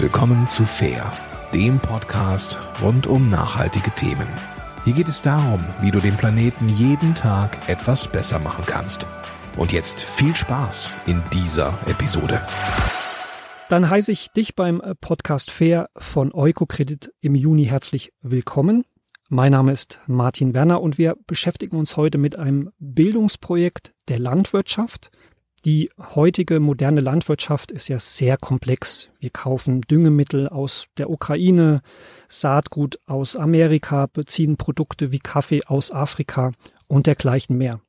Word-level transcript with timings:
Willkommen 0.00 0.46
zu 0.46 0.64
Fair, 0.64 1.12
dem 1.52 1.80
Podcast 1.80 2.56
rund 2.80 3.08
um 3.08 3.28
nachhaltige 3.28 3.90
Themen. 3.90 4.28
Hier 4.84 4.92
geht 4.92 5.08
es 5.08 5.22
darum, 5.22 5.58
wie 5.80 5.90
du 5.90 5.98
den 5.98 6.16
Planeten 6.16 6.68
jeden 6.68 7.16
Tag 7.16 7.68
etwas 7.68 8.06
besser 8.06 8.38
machen 8.38 8.62
kannst. 8.64 9.06
Und 9.56 9.72
jetzt 9.72 9.98
viel 9.98 10.36
Spaß 10.36 10.94
in 11.06 11.20
dieser 11.32 11.76
Episode. 11.88 12.40
Dann 13.68 13.90
heiße 13.90 14.12
ich 14.12 14.30
dich 14.30 14.54
beim 14.54 14.80
Podcast 15.00 15.50
Fair 15.50 15.88
von 15.96 16.32
Eukokredit 16.32 17.12
im 17.20 17.34
Juni 17.34 17.64
herzlich 17.64 18.12
willkommen. 18.22 18.84
Mein 19.28 19.50
Name 19.50 19.72
ist 19.72 20.00
Martin 20.06 20.54
Werner 20.54 20.80
und 20.80 20.96
wir 20.98 21.16
beschäftigen 21.26 21.76
uns 21.76 21.96
heute 21.96 22.18
mit 22.18 22.38
einem 22.38 22.70
Bildungsprojekt 22.78 23.94
der 24.06 24.20
Landwirtschaft. 24.20 25.10
Die 25.64 25.90
heutige 26.14 26.60
moderne 26.60 27.00
Landwirtschaft 27.00 27.72
ist 27.72 27.88
ja 27.88 27.98
sehr 27.98 28.36
komplex. 28.36 29.10
Wir 29.18 29.30
kaufen 29.30 29.80
Düngemittel 29.80 30.48
aus 30.48 30.86
der 30.98 31.10
Ukraine, 31.10 31.80
Saatgut 32.28 33.00
aus 33.06 33.34
Amerika, 33.34 34.06
beziehen 34.06 34.56
Produkte 34.56 35.10
wie 35.10 35.18
Kaffee 35.18 35.64
aus 35.66 35.90
Afrika 35.90 36.52
und 36.86 37.06
dergleichen 37.06 37.58
mehr. 37.58 37.80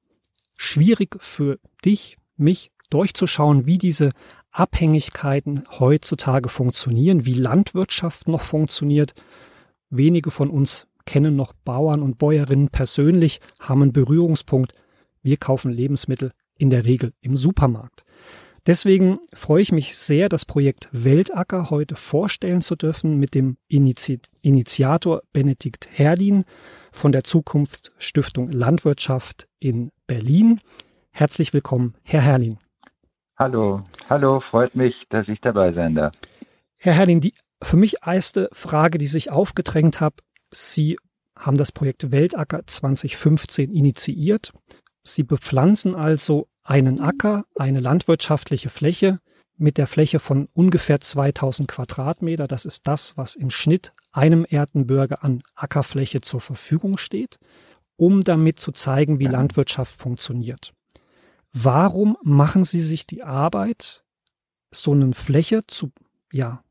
Schwierig 0.58 1.18
für 1.20 1.60
dich, 1.86 2.18
mich 2.38 2.72
durchzuschauen, 2.90 3.68
wie 3.68 3.78
diese 3.78 4.10
Abhängigkeiten 4.52 5.64
heutzutage 5.80 6.50
funktionieren, 6.50 7.26
wie 7.26 7.36
Landwirtschaft 7.36 8.28
noch 8.28 8.42
funktioniert. 8.42 9.14
Wenige 9.92 10.32
von 10.32 10.50
uns 10.50 10.88
kennen 11.06 11.36
noch 11.36 11.54
Bauern 11.54 12.02
und 12.02 12.18
Bäuerinnen 12.18 12.70
persönlich, 12.70 13.42
haben 13.60 13.84
einen 13.84 13.94
Berührungspunkt. 13.94 14.74
Wir 15.22 15.38
kaufen 15.38 15.72
Lebensmittel 15.72 16.32
in 16.60 16.70
der 16.70 16.86
Regel 16.86 17.14
im 17.22 17.36
Supermarkt. 17.36 18.06
Deswegen 18.68 19.20
freue 19.34 19.62
ich 19.64 19.72
mich 19.72 19.98
sehr, 19.98 20.30
das 20.30 20.46
Projekt 20.46 20.90
Weltacker 20.92 21.72
heute 21.72 21.96
vorstellen 21.96 22.62
zu 22.62 22.76
dürfen 22.76 23.18
mit 23.18 23.34
dem 23.34 23.58
Initi 23.68 24.20
Initiator 24.42 25.24
Benedikt 25.34 25.90
Herrlin 25.92 26.44
von 26.92 27.12
der 27.12 27.24
Zukunftsstiftung 27.24 28.50
Landwirtschaft 28.50 29.48
in 29.60 29.92
Berlin. 30.06 30.60
Herzlich 31.12 31.54
willkommen, 31.54 31.96
Herr 32.04 32.22
Herrlin. 32.22 32.60
Hallo, 33.38 33.80
hallo, 34.10 34.42
freut 34.42 34.76
mich, 34.76 35.06
dass 35.10 35.30
ich 35.30 35.40
dabei 35.40 35.72
sein 35.74 35.96
darf. 35.96 36.14
Herr 36.78 36.94
Herrlin, 36.94 37.22
die 37.22 37.34
für 37.64 37.78
mich 37.78 37.98
erste 38.06 38.50
Frage, 38.52 38.98
die 38.98 39.08
sich 39.08 39.32
aufgedrängt 39.32 40.02
hat, 40.02 40.14
Sie 40.52 40.98
haben 41.38 41.58
das 41.58 41.72
Projekt 41.72 42.12
Weltacker 42.12 42.66
2015 42.66 43.72
initiiert. 43.72 44.52
Sie 45.04 45.24
bepflanzen 45.24 45.96
also 45.96 46.49
einen 46.64 47.00
Acker, 47.02 47.46
eine 47.56 47.80
landwirtschaftliche 47.80 48.70
Fläche 48.70 49.20
mit 49.58 49.78
der 49.78 49.88
Fläche 49.88 50.20
von 50.20 50.48
ungefähr 50.54 51.02
2000 51.02 51.68
Quadratmeter. 51.68 52.48
Das 52.48 52.66
ist 52.66 52.88
das, 52.88 53.18
was 53.18 53.36
im 53.36 53.50
Schnitt 53.50 53.92
einem 54.12 54.46
Erdenbürger 54.50 55.24
an 55.24 55.42
Ackerfläche 55.56 56.22
zur 56.22 56.40
Verfügung 56.40 56.98
steht, 56.98 57.40
um 57.98 58.24
damit 58.24 58.60
zu 58.60 58.72
zeigen, 58.72 59.20
wie 59.20 59.26
Landwirtschaft 59.26 60.00
funktioniert. 60.00 60.74
Warum 61.52 62.18
machen 62.24 62.64
Sie 62.64 62.82
sich 62.82 63.06
die 63.06 63.24
Arbeit, 63.24 64.04
so 64.72 64.94
eine 64.94 65.14
Fläche 65.14 65.66
zu, 65.68 65.92
ja, 66.32 66.64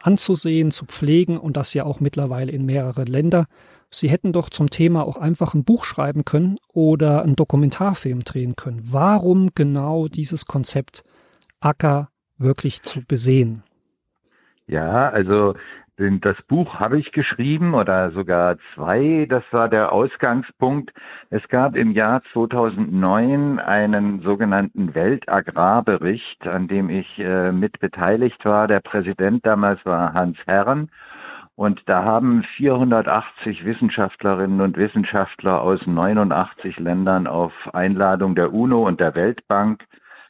anzusehen, 0.00 0.70
zu 0.70 0.86
pflegen 0.86 1.38
und 1.38 1.56
das 1.56 1.74
ja 1.74 1.84
auch 1.84 2.00
mittlerweile 2.00 2.52
in 2.52 2.64
mehrere 2.64 3.04
Länder 3.04 3.46
Sie 3.90 4.10
hätten 4.10 4.32
doch 4.32 4.50
zum 4.50 4.68
Thema 4.68 5.04
auch 5.04 5.16
einfach 5.16 5.54
ein 5.54 5.64
Buch 5.64 5.84
schreiben 5.84 6.24
können 6.24 6.58
oder 6.68 7.22
einen 7.22 7.36
Dokumentarfilm 7.36 8.22
drehen 8.22 8.54
können. 8.54 8.82
Warum 8.84 9.50
genau 9.54 10.08
dieses 10.08 10.44
Konzept 10.44 11.04
Acker 11.60 12.10
wirklich 12.36 12.82
zu 12.82 13.02
besehen? 13.06 13.62
Ja, 14.66 15.08
also 15.08 15.54
das 15.98 16.40
Buch 16.42 16.78
habe 16.78 16.96
ich 16.96 17.10
geschrieben 17.10 17.74
oder 17.74 18.12
sogar 18.12 18.56
zwei. 18.74 19.26
Das 19.28 19.42
war 19.50 19.68
der 19.68 19.90
Ausgangspunkt. 19.90 20.92
Es 21.28 21.48
gab 21.48 21.74
im 21.74 21.90
Jahr 21.90 22.22
2009 22.32 23.58
einen 23.58 24.22
sogenannten 24.22 24.94
Weltagrarbericht, 24.94 26.46
an 26.46 26.68
dem 26.68 26.88
ich 26.88 27.18
äh, 27.18 27.50
mit 27.50 27.80
beteiligt 27.80 28.44
war. 28.44 28.68
Der 28.68 28.78
Präsident 28.78 29.44
damals 29.44 29.84
war 29.84 30.14
Hans 30.14 30.38
Herren. 30.46 30.88
Und 31.56 31.88
da 31.88 32.04
haben 32.04 32.44
480 32.44 33.64
Wissenschaftlerinnen 33.64 34.60
und 34.60 34.76
Wissenschaftler 34.76 35.60
aus 35.60 35.84
89 35.84 36.78
Ländern 36.78 37.26
auf 37.26 37.52
Einladung 37.74 38.36
der 38.36 38.54
UNO 38.54 38.86
und 38.86 39.00
der 39.00 39.16
Weltbank 39.16 39.84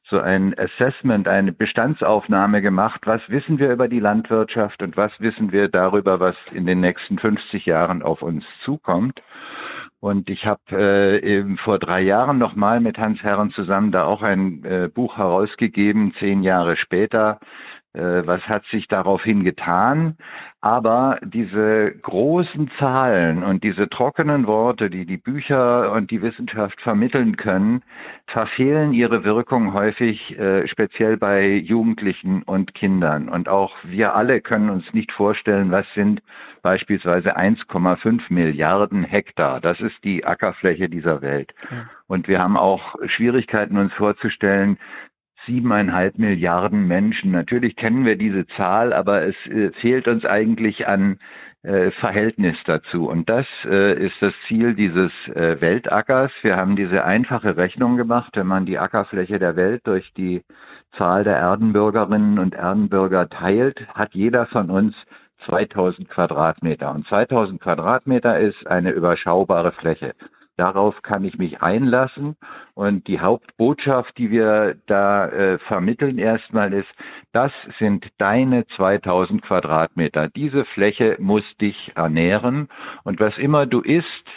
so 0.09 0.21
ein 0.21 0.55
Assessment, 0.59 1.29
eine 1.29 1.53
Bestandsaufnahme 1.53 2.63
gemacht. 2.63 3.03
Was 3.05 3.29
wissen 3.29 3.59
wir 3.59 3.71
über 3.71 3.89
die 3.89 4.01
Landwirtschaft 4.01 4.83
und 4.83 4.97
was 4.97 5.13
wissen 5.21 5.53
wir 5.53 5.69
darüber, 5.69 6.19
was 6.19 6.37
in 6.53 6.67
den 6.67 6.81
nächsten 6.81 7.19
50 7.19 7.67
Jahren 7.67 8.03
auf 8.03 8.23
uns 8.23 8.45
zukommt? 8.63 9.23
Und 10.01 10.31
ich 10.31 10.47
habe 10.47 10.61
äh, 10.71 11.19
eben 11.21 11.59
vor 11.59 11.79
drei 11.79 12.01
Jahren 12.03 12.39
nochmal 12.39 12.81
mit 12.81 12.99
Hans 12.99 13.23
Herren 13.23 13.51
zusammen 13.51 13.91
da 13.91 14.05
auch 14.05 14.23
ein 14.23 14.65
äh, 14.65 14.89
Buch 14.93 15.19
herausgegeben, 15.19 16.15
zehn 16.19 16.43
Jahre 16.43 16.77
später, 16.77 17.41
was 17.99 18.49
hat 18.49 18.65
sich 18.67 18.89
daraufhin 18.89 19.45
getan. 19.45 20.17
Aber 20.61 21.21
diese 21.23 21.93
großen 22.03 22.69
Zahlen 22.79 23.45
und 23.45 23.63
diese 23.63 23.89
trockenen 23.89 24.49
Worte, 24.49 24.91
die 24.91 25.07
die 25.07 25.17
Bücher 25.17 25.93
und 25.93 26.11
die 26.11 26.21
Wissenschaft 26.21 26.81
vermitteln 26.81 27.37
können, 27.37 27.83
verfehlen 28.27 28.93
ihre 28.93 29.23
Wirkung 29.23 29.73
häufig, 29.73 30.37
äh, 30.37 30.67
speziell 30.67 31.17
bei 31.17 31.53
Jugendlichen 31.53 32.43
und 32.43 32.75
Kindern. 32.75 33.29
Und 33.29 33.49
auch 33.49 33.77
wir 33.85 34.17
alle 34.17 34.41
können 34.41 34.71
uns 34.71 34.93
nicht 34.93 35.13
vorstellen, 35.13 35.71
was 35.71 35.87
sind 35.95 36.23
beispielsweise 36.63 37.37
1,5 37.37 38.29
Milliarden 38.29 39.05
Hektar. 39.05 39.61
Das 39.61 39.81
ist 39.81 40.03
die 40.03 40.25
Ackerfläche 40.25 40.89
dieser 40.89 41.23
Welt. 41.23 41.55
Und 42.09 42.27
wir 42.27 42.41
haben 42.41 42.57
auch 42.57 42.97
Schwierigkeiten, 43.07 43.77
uns 43.77 43.93
vorzustellen, 43.95 44.79
siebeneinhalb 45.47 46.19
Milliarden 46.19 46.87
Menschen. 46.87 47.31
Natürlich 47.31 47.77
kennen 47.77 48.05
wir 48.05 48.17
diese 48.17 48.47
Zahl, 48.47 48.93
aber 48.93 49.23
es 49.23 49.37
äh, 49.47 49.71
fehlt 49.73 50.09
uns 50.09 50.25
eigentlich 50.25 50.89
an 50.89 51.19
äh, 51.63 51.91
Verhältnis 51.91 52.57
dazu. 52.65 53.09
Und 53.09 53.29
das 53.29 53.47
äh, 53.65 53.95
ist 54.07 54.17
das 54.21 54.33
Ziel 54.47 54.75
dieses 54.75 55.13
äh, 55.29 55.61
Weltackers. 55.61 56.33
Wir 56.43 56.57
haben 56.57 56.77
diese 56.77 57.05
einfache 57.05 57.57
Rechnung 57.57 57.97
gemacht. 57.97 58.37
Wenn 58.37 58.47
man 58.47 58.65
die 58.65 58.79
Ackerfläche 58.79 59.39
der 59.39 59.57
Welt 59.57 59.87
durch 59.87 60.13
die 60.15 60.45
Zahl 60.93 61.25
der 61.25 61.37
Erdenbürgerinnen 61.37 62.39
und 62.39 62.55
Erdenbürger 62.55 63.29
teilt, 63.29 63.87
hat 63.95 64.15
jeder 64.15 64.47
von 64.47 64.71
uns 64.71 64.95
2000 65.47 66.09
Quadratmeter. 66.09 66.95
Und 66.95 67.07
2000 67.07 67.61
Quadratmeter 67.61 68.39
ist 68.39 68.67
eine 68.67 68.91
überschaubare 68.91 69.73
Fläche. 69.73 70.15
Darauf 70.59 71.03
kann 71.03 71.25
ich 71.25 71.39
mich 71.39 71.63
einlassen. 71.63 72.37
Und 72.75 73.07
die 73.07 73.21
Hauptbotschaft, 73.21 74.19
die 74.19 74.33
wir 74.33 74.77
da 74.87 75.29
äh, 75.29 75.59
vermitteln 75.61 76.19
erstmal 76.19 76.73
ist, 76.73 76.91
das 77.33 77.53
sind 77.79 78.09
deine 78.19 78.67
2000 78.67 79.41
Quadratmeter. 79.41 80.29
Diese 80.29 80.65
Fläche 80.65 81.17
muss 81.21 81.45
dich 81.59 81.93
ernähren. 81.95 82.69
Und 83.05 83.21
was 83.21 83.39
immer 83.39 83.67
du 83.67 83.81
isst, 83.83 84.29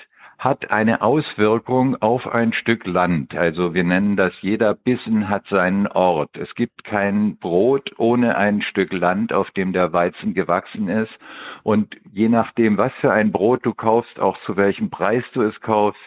hat 0.41 0.72
eine 0.72 1.03
Auswirkung 1.03 2.02
auf 2.02 2.25
ein 2.28 2.52
Stück 2.52 2.88
Land. 2.88 3.38
Also 3.38 3.75
wir 3.75 3.84
nennen 3.84 4.16
das, 4.16 4.34
jeder 4.41 4.74
Bissen 4.74 5.29
hat 5.29 5.46
seinen 5.46 5.85
Ort. 5.85 6.35
Es 6.35 6.56
gibt 6.56 6.84
kein 6.84 7.38
Brot 7.38 7.91
ohne 8.00 8.35
ein 8.35 8.63
Stück 8.63 8.91
Land, 8.91 9.34
auf 9.34 9.51
dem 9.51 9.72
der 9.72 9.94
Weizen 9.94 10.34
gewachsen 10.34 10.90
ist. 10.90 11.16
Und 11.62 11.96
je 12.12 12.28
nachdem, 12.28 12.80
was 12.80 12.91
für 12.94 13.12
ein 13.12 13.31
Brot 13.31 13.68
du 13.68 13.75
kaufst, 13.75 14.19
auch 14.19 14.35
zu 14.40 14.57
welchem 14.57 14.90
Preis 14.90 15.24
du 15.34 15.44
es 15.44 15.62
kaufst, 15.62 16.01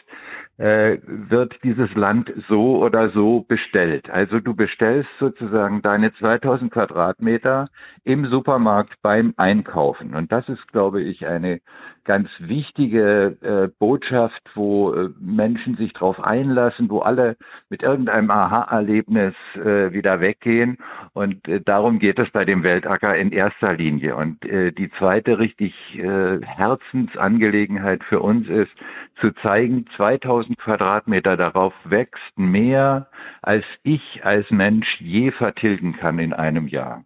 äh, 0.57 0.99
wird 1.07 1.59
dieses 1.65 1.93
Land 1.95 2.33
so 2.49 2.83
oder 2.83 3.11
so 3.11 3.41
bestellt. 3.41 4.09
Also 4.11 4.39
du 4.39 4.55
bestellst 4.55 5.11
sozusagen 5.19 5.83
deine 5.83 6.13
2000 6.15 6.73
Quadratmeter 6.73 7.69
im 8.05 8.27
Supermarkt 8.27 8.95
beim 9.03 9.35
Einkaufen. 9.37 10.15
Und 10.15 10.31
das 10.31 10.49
ist, 10.49 10.69
glaube 10.69 11.03
ich, 11.03 11.27
eine 11.27 11.61
ganz 12.05 12.29
wichtige 12.39 13.37
äh, 13.41 13.69
Botschaft, 13.79 14.43
wo 14.55 14.93
äh, 14.93 15.09
Menschen 15.19 15.77
sich 15.77 15.95
darauf 15.95 16.23
einlassen, 16.23 16.91
wo 16.91 17.01
alle 17.01 17.37
mit 17.71 17.83
irgendeinem 17.83 18.31
Aha-Erlebnis 18.31 19.35
äh, 19.57 19.93
wieder 19.93 20.21
weggehen. 20.21 20.79
Und 21.15 21.49
äh, 21.49 21.61
darum 21.63 21.99
geht 21.99 22.19
es 22.19 22.31
bei 22.31 22.45
dem 22.45 22.63
Weltacker 22.63 23.17
in 23.17 23.33
erster 23.33 23.73
Linie. 23.73 24.17
Und 24.17 24.45
äh, 24.45 24.71
die 24.71 24.91
zweite 24.91 25.39
richtig 25.39 25.99
äh, 25.99 26.41
Herzensangelegenheit 26.43 28.05
für 28.05 28.21
uns 28.21 28.49
ist, 28.49 28.73
zu 29.17 29.33
zeigen, 29.37 29.87
2000 29.97 30.44
Quadratmeter 30.57 31.37
darauf 31.37 31.75
wächst 31.85 32.39
mehr, 32.39 33.09
als 33.43 33.65
ich 33.83 34.25
als 34.25 34.51
Mensch 34.51 35.01
je 35.01 35.31
vertilgen 35.31 35.97
kann 35.97 36.19
in 36.19 36.33
einem 36.33 36.67
Jahr. 36.69 37.05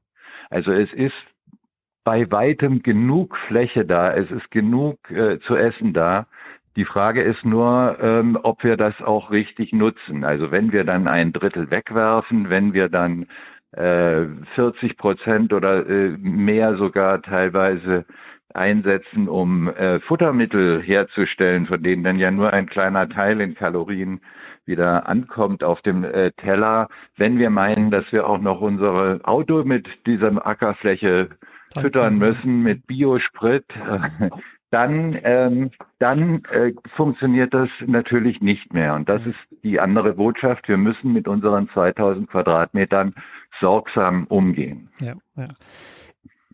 Also 0.50 0.72
es 0.72 0.92
ist 0.92 1.14
bei 2.04 2.30
weitem 2.30 2.82
genug 2.82 3.36
Fläche 3.36 3.84
da, 3.84 4.12
es 4.14 4.30
ist 4.30 4.50
genug 4.50 5.10
äh, 5.10 5.38
zu 5.40 5.56
essen 5.56 5.92
da. 5.92 6.26
Die 6.76 6.84
Frage 6.84 7.22
ist 7.22 7.44
nur, 7.44 7.98
ähm, 8.00 8.38
ob 8.42 8.64
wir 8.64 8.76
das 8.76 9.02
auch 9.02 9.30
richtig 9.30 9.72
nutzen. 9.72 10.24
Also 10.24 10.50
wenn 10.50 10.72
wir 10.72 10.84
dann 10.84 11.08
ein 11.08 11.32
Drittel 11.32 11.70
wegwerfen, 11.70 12.50
wenn 12.50 12.72
wir 12.72 12.88
dann 12.88 13.26
äh, 13.72 14.26
40 14.54 14.96
Prozent 14.96 15.52
oder 15.52 15.86
äh, 15.86 16.16
mehr 16.18 16.76
sogar 16.76 17.20
teilweise 17.20 18.06
einsetzen, 18.54 19.28
um 19.28 19.68
äh, 19.68 20.00
Futtermittel 20.00 20.82
herzustellen, 20.82 21.66
von 21.66 21.82
denen 21.82 22.04
dann 22.04 22.18
ja 22.18 22.30
nur 22.30 22.52
ein 22.52 22.66
kleiner 22.66 23.08
Teil 23.08 23.40
in 23.40 23.54
Kalorien 23.54 24.20
wieder 24.64 25.08
ankommt 25.08 25.64
auf 25.64 25.82
dem 25.82 26.04
äh, 26.04 26.32
Teller. 26.32 26.88
Wenn 27.16 27.38
wir 27.38 27.50
meinen, 27.50 27.90
dass 27.90 28.10
wir 28.12 28.28
auch 28.28 28.40
noch 28.40 28.60
unsere 28.60 29.20
Auto 29.24 29.64
mit 29.64 29.88
dieser 30.06 30.46
Ackerfläche 30.46 31.30
füttern 31.78 32.18
müssen, 32.18 32.62
mit 32.62 32.86
Biosprit, 32.86 33.64
äh, 33.76 34.30
dann, 34.70 35.18
ähm, 35.22 35.70
dann 35.98 36.42
äh, 36.50 36.72
funktioniert 36.94 37.54
das 37.54 37.70
natürlich 37.86 38.40
nicht 38.40 38.74
mehr. 38.74 38.94
Und 38.94 39.08
das 39.08 39.24
ist 39.26 39.38
die 39.62 39.80
andere 39.80 40.14
Botschaft. 40.14 40.68
Wir 40.68 40.76
müssen 40.76 41.12
mit 41.12 41.26
unseren 41.26 41.68
2000 41.70 42.28
Quadratmetern 42.28 43.14
sorgsam 43.60 44.26
umgehen. 44.26 44.90
Ja, 45.00 45.14
ja 45.36 45.48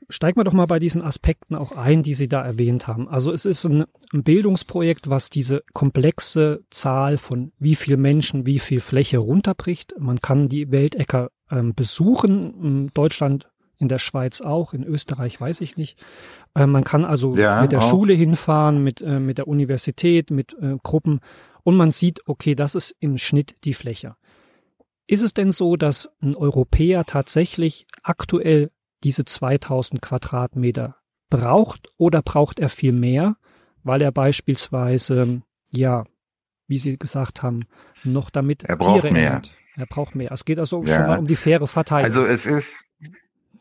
steigen 0.08 0.38
wir 0.38 0.44
doch 0.44 0.52
mal 0.52 0.66
bei 0.66 0.78
diesen 0.78 1.02
Aspekten 1.02 1.54
auch 1.54 1.72
ein, 1.72 2.02
die 2.02 2.14
Sie 2.14 2.28
da 2.28 2.42
erwähnt 2.42 2.86
haben. 2.86 3.08
Also 3.08 3.32
es 3.32 3.44
ist 3.44 3.64
ein, 3.64 3.84
ein 4.12 4.22
Bildungsprojekt, 4.22 5.10
was 5.10 5.30
diese 5.30 5.62
komplexe 5.72 6.64
Zahl 6.70 7.16
von 7.16 7.52
wie 7.58 7.74
viel 7.74 7.96
Menschen, 7.96 8.46
wie 8.46 8.58
viel 8.58 8.80
Fläche 8.80 9.18
runterbricht. 9.18 9.94
Man 9.98 10.20
kann 10.20 10.48
die 10.48 10.70
Weltäcker 10.70 11.30
ähm, 11.50 11.74
besuchen, 11.74 12.54
in 12.62 12.90
Deutschland, 12.94 13.48
in 13.78 13.88
der 13.88 13.98
Schweiz 13.98 14.40
auch, 14.40 14.72
in 14.72 14.84
Österreich 14.84 15.40
weiß 15.40 15.60
ich 15.60 15.76
nicht. 15.76 16.02
Äh, 16.54 16.66
man 16.66 16.84
kann 16.84 17.04
also 17.04 17.36
ja, 17.36 17.60
mit 17.62 17.72
der 17.72 17.80
auch. 17.80 17.90
Schule 17.90 18.14
hinfahren, 18.14 18.82
mit, 18.82 19.00
äh, 19.02 19.20
mit 19.20 19.38
der 19.38 19.48
Universität, 19.48 20.30
mit 20.30 20.54
äh, 20.60 20.76
Gruppen 20.82 21.20
und 21.62 21.76
man 21.76 21.90
sieht, 21.90 22.20
okay, 22.26 22.54
das 22.54 22.74
ist 22.74 22.94
im 23.00 23.18
Schnitt 23.18 23.54
die 23.64 23.74
Fläche. 23.74 24.16
Ist 25.06 25.22
es 25.22 25.34
denn 25.34 25.52
so, 25.52 25.76
dass 25.76 26.10
ein 26.22 26.34
Europäer 26.34 27.04
tatsächlich 27.04 27.86
aktuell 28.02 28.70
diese 29.04 29.24
2000 29.24 30.02
Quadratmeter 30.02 30.96
braucht 31.30 31.88
oder 31.96 32.22
braucht 32.22 32.58
er 32.58 32.68
viel 32.68 32.92
mehr, 32.92 33.36
weil 33.82 34.02
er 34.02 34.12
beispielsweise, 34.12 35.42
ja, 35.70 36.04
wie 36.66 36.78
Sie 36.78 36.98
gesagt 36.98 37.42
haben, 37.42 37.66
noch 38.02 38.30
damit 38.30 38.64
er 38.64 38.78
Tiere 38.78 39.10
mehr. 39.10 39.34
Ändert. 39.34 39.54
Er 39.76 39.86
braucht 39.86 40.14
mehr. 40.14 40.30
Es 40.32 40.44
geht 40.44 40.58
also 40.58 40.82
ja. 40.84 40.96
schon 40.96 41.06
mal 41.06 41.18
um 41.18 41.26
die 41.26 41.36
faire 41.36 41.66
Verteilung. 41.66 42.12
Also 42.12 42.26
es 42.26 42.44
ist 42.44 42.66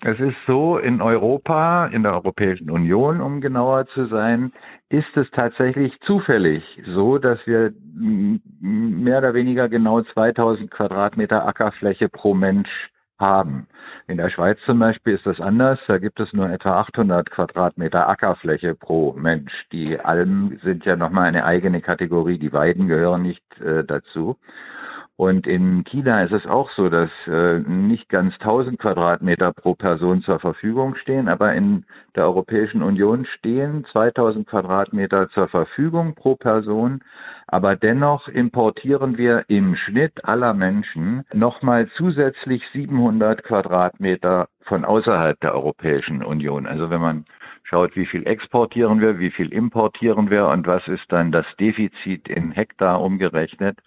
es 0.06 0.20
ist 0.20 0.36
so, 0.46 0.78
in 0.80 1.02
Europa, 1.02 1.86
in 1.86 2.04
der 2.04 2.14
Europäischen 2.14 2.70
Union, 2.70 3.22
um 3.22 3.40
genauer 3.40 3.88
zu 3.88 4.06
sein, 4.08 4.52
ist 4.90 5.16
es 5.16 5.32
tatsächlich 5.32 5.98
zufällig 6.02 6.82
so, 6.86 7.20
dass 7.20 7.40
wir 7.48 7.74
mehr 8.60 9.20
oder 9.20 9.34
weniger 9.34 9.70
genau 9.70 10.02
2000 10.02 10.70
Quadratmeter 10.70 11.48
Ackerfläche 11.48 12.10
pro 12.10 12.34
Mensch 12.34 12.90
haben. 13.24 13.68
In 14.08 14.18
der 14.18 14.30
Schweiz 14.30 14.60
zum 14.66 14.80
Beispiel 14.80 15.16
ist 15.16 15.26
das 15.26 15.40
anders. 15.40 15.80
Da 15.88 15.98
gibt 15.98 16.20
es 16.20 16.34
nur 16.34 16.50
etwa 16.50 16.80
800 16.82 17.32
Quadratmeter 17.32 18.08
Ackerfläche 18.08 18.76
pro 18.76 19.14
Mensch. 19.14 19.66
Die 19.72 20.00
Almen 20.00 20.60
sind 20.62 20.86
ja 20.86 20.96
nochmal 20.96 21.28
eine 21.28 21.46
eigene 21.46 21.82
Kategorie. 21.82 22.38
Die 22.38 22.54
Weiden 22.54 22.88
gehören 22.88 23.24
nicht 23.24 23.44
äh, 23.62 23.84
dazu. 23.84 24.38
Und 25.16 25.46
in 25.46 25.84
China 25.84 26.24
ist 26.24 26.32
es 26.32 26.48
auch 26.48 26.72
so, 26.72 26.90
dass 26.90 27.12
äh, 27.28 27.60
nicht 27.60 28.10
ganz 28.10 28.34
1000 28.40 28.80
Quadratmeter 28.80 29.54
pro 29.54 29.76
Person 29.76 30.24
zur 30.24 30.40
Verfügung 30.40 30.96
stehen, 30.96 31.30
aber 31.30 31.54
in 31.54 31.86
der 32.16 32.26
Europäischen 32.26 32.82
Union 32.82 33.26
stehen 33.26 33.86
2000 33.86 34.48
Quadratmeter 34.48 35.30
zur 35.30 35.48
Verfügung 35.50 36.16
pro 36.16 36.36
Person. 36.36 37.04
Aber 37.46 37.76
dennoch 37.76 38.28
importieren 38.28 39.20
wir 39.20 39.46
im 39.50 39.76
Schnitt 39.76 40.26
aller 40.26 40.56
Menschen 40.56 41.24
nochmal 41.32 41.88
zusätzlich 41.90 42.68
700 42.70 43.44
Quadratmeter 43.44 44.48
von 44.62 44.84
außerhalb 44.84 45.40
der 45.42 45.54
Europäischen 45.54 46.24
Union. 46.24 46.66
Also 46.66 46.90
wenn 46.90 47.02
man 47.02 47.26
schaut, 47.64 47.96
wie 47.96 48.06
viel 48.06 48.28
exportieren 48.28 49.02
wir, 49.02 49.20
wie 49.20 49.32
viel 49.32 49.52
importieren 49.52 50.30
wir 50.30 50.48
und 50.48 50.68
was 50.68 50.88
ist 50.88 51.12
dann 51.12 51.32
das 51.32 51.46
Defizit 51.60 52.28
in 52.28 52.52
Hektar 52.52 53.02
umgerechnet, 53.02 53.80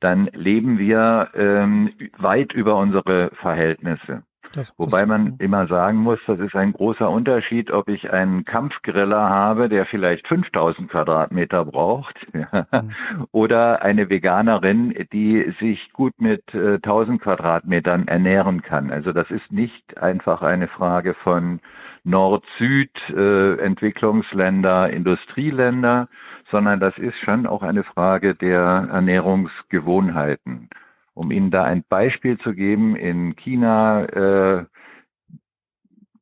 dann 0.00 0.30
leben 0.32 0.78
wir 0.78 1.30
ähm, 1.34 1.92
weit 2.18 2.52
über 2.52 2.76
unsere 2.76 3.30
Verhältnisse. 3.34 4.22
Das, 4.52 4.72
Wobei 4.76 5.00
das, 5.00 5.08
man 5.08 5.36
immer 5.38 5.66
sagen 5.66 5.98
muss, 5.98 6.20
das 6.26 6.38
ist 6.38 6.56
ein 6.56 6.72
großer 6.72 7.10
Unterschied, 7.10 7.70
ob 7.70 7.88
ich 7.88 8.12
einen 8.12 8.44
Kampfgriller 8.44 9.28
habe, 9.28 9.68
der 9.68 9.86
vielleicht 9.86 10.28
5000 10.28 10.90
Quadratmeter 10.90 11.64
braucht, 11.64 12.26
mhm. 12.32 13.26
oder 13.32 13.82
eine 13.82 14.08
Veganerin, 14.08 14.94
die 15.12 15.54
sich 15.60 15.92
gut 15.92 16.14
mit 16.20 16.54
äh, 16.54 16.74
1000 16.74 17.20
Quadratmetern 17.22 18.08
ernähren 18.08 18.62
kann. 18.62 18.90
Also 18.90 19.12
das 19.12 19.30
ist 19.30 19.52
nicht 19.52 19.98
einfach 19.98 20.42
eine 20.42 20.68
Frage 20.68 21.14
von 21.14 21.60
Nord-Süd, 22.04 23.10
äh, 23.10 23.56
Entwicklungsländer, 23.56 24.90
Industrieländer, 24.90 26.08
sondern 26.50 26.80
das 26.80 26.96
ist 26.98 27.16
schon 27.18 27.46
auch 27.46 27.62
eine 27.62 27.82
Frage 27.82 28.34
der 28.34 28.88
Ernährungsgewohnheiten. 28.92 30.70
Um 31.16 31.30
Ihnen 31.30 31.50
da 31.50 31.64
ein 31.64 31.82
Beispiel 31.88 32.36
zu 32.36 32.52
geben, 32.52 32.94
in 32.94 33.36
China 33.36 34.04
äh, 34.04 34.66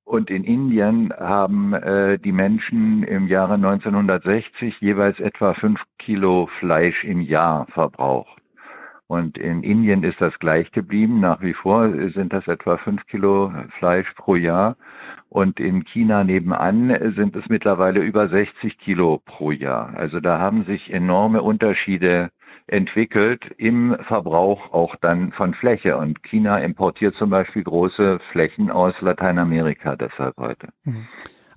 und 0.05 0.31
in 0.31 0.45
Indien 0.45 1.13
haben 1.19 1.73
äh, 1.73 2.17
die 2.21 2.31
Menschen 2.31 3.03
im 3.03 3.27
Jahre 3.27 3.55
1960 3.55 4.81
jeweils 4.81 5.19
etwa 5.19 5.55
fünf 5.55 5.83
Kilo 5.99 6.49
Fleisch 6.61 7.03
im 7.03 7.21
Jahr 7.21 7.67
verbraucht. 7.73 8.41
Und 9.09 9.37
in 9.37 9.65
Indien 9.65 10.05
ist 10.05 10.21
das 10.21 10.39
gleich 10.39 10.71
geblieben. 10.71 11.19
Nach 11.19 11.43
wie 11.43 11.55
vor 11.55 11.91
sind 12.11 12.33
das 12.33 12.47
etwa 12.47 12.77
fünf 12.77 13.05
Kilo 13.07 13.53
Fleisch 13.79 14.13
pro 14.15 14.37
Jahr. 14.37 14.77
Und 15.29 15.59
in 15.59 15.85
China 15.85 16.23
nebenan 16.23 16.97
sind 17.17 17.35
es 17.35 17.49
mittlerweile 17.49 17.99
über 18.01 18.29
60 18.29 18.79
Kilo 18.79 19.21
pro 19.25 19.51
Jahr. 19.51 19.93
Also 19.97 20.21
da 20.21 20.39
haben 20.39 20.65
sich 20.65 20.93
enorme 20.93 21.43
Unterschiede 21.43 22.31
entwickelt 22.67 23.45
im 23.57 23.97
Verbrauch 24.07 24.73
auch 24.73 24.97
dann 24.97 25.33
von 25.33 25.55
Fläche. 25.55 25.97
Und 25.97 26.23
China 26.23 26.59
importiert 26.59 27.15
zum 27.17 27.31
Beispiel 27.31 27.65
große 27.65 28.21
Flächen 28.33 28.71
aus 28.71 28.95
Lateinamerika 29.01 29.97
deshalb 29.97 30.37
heute. 30.37 30.69
Mhm. 30.85 31.07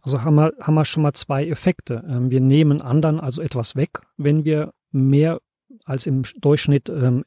Also 0.01 0.23
haben 0.23 0.35
wir, 0.35 0.53
haben 0.61 0.75
wir 0.75 0.85
schon 0.85 1.03
mal 1.03 1.13
zwei 1.13 1.45
Effekte. 1.45 2.03
Ähm, 2.07 2.31
wir 2.31 2.39
nehmen 2.39 2.81
anderen 2.81 3.19
also 3.19 3.41
etwas 3.41 3.75
weg, 3.75 3.99
wenn 4.15 4.45
wir 4.45 4.71
mehr 4.91 5.39
als 5.85 6.07
im 6.07 6.23
Durchschnitt 6.39 6.89
ähm, 6.89 7.25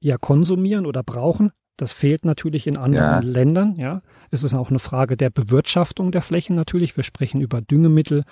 ja 0.00 0.16
konsumieren 0.16 0.86
oder 0.86 1.02
brauchen. 1.02 1.52
Das 1.76 1.92
fehlt 1.92 2.24
natürlich 2.24 2.66
in 2.66 2.76
anderen 2.76 3.06
ja. 3.06 3.18
Ländern. 3.20 3.76
Ja, 3.76 4.02
es 4.32 4.42
ist 4.42 4.52
auch 4.52 4.70
eine 4.70 4.80
Frage 4.80 5.16
der 5.16 5.30
Bewirtschaftung 5.30 6.10
der 6.10 6.22
Flächen 6.22 6.56
natürlich. 6.56 6.96
Wir 6.96 7.04
sprechen 7.04 7.40
über 7.40 7.60
Düngemittel, 7.60 8.24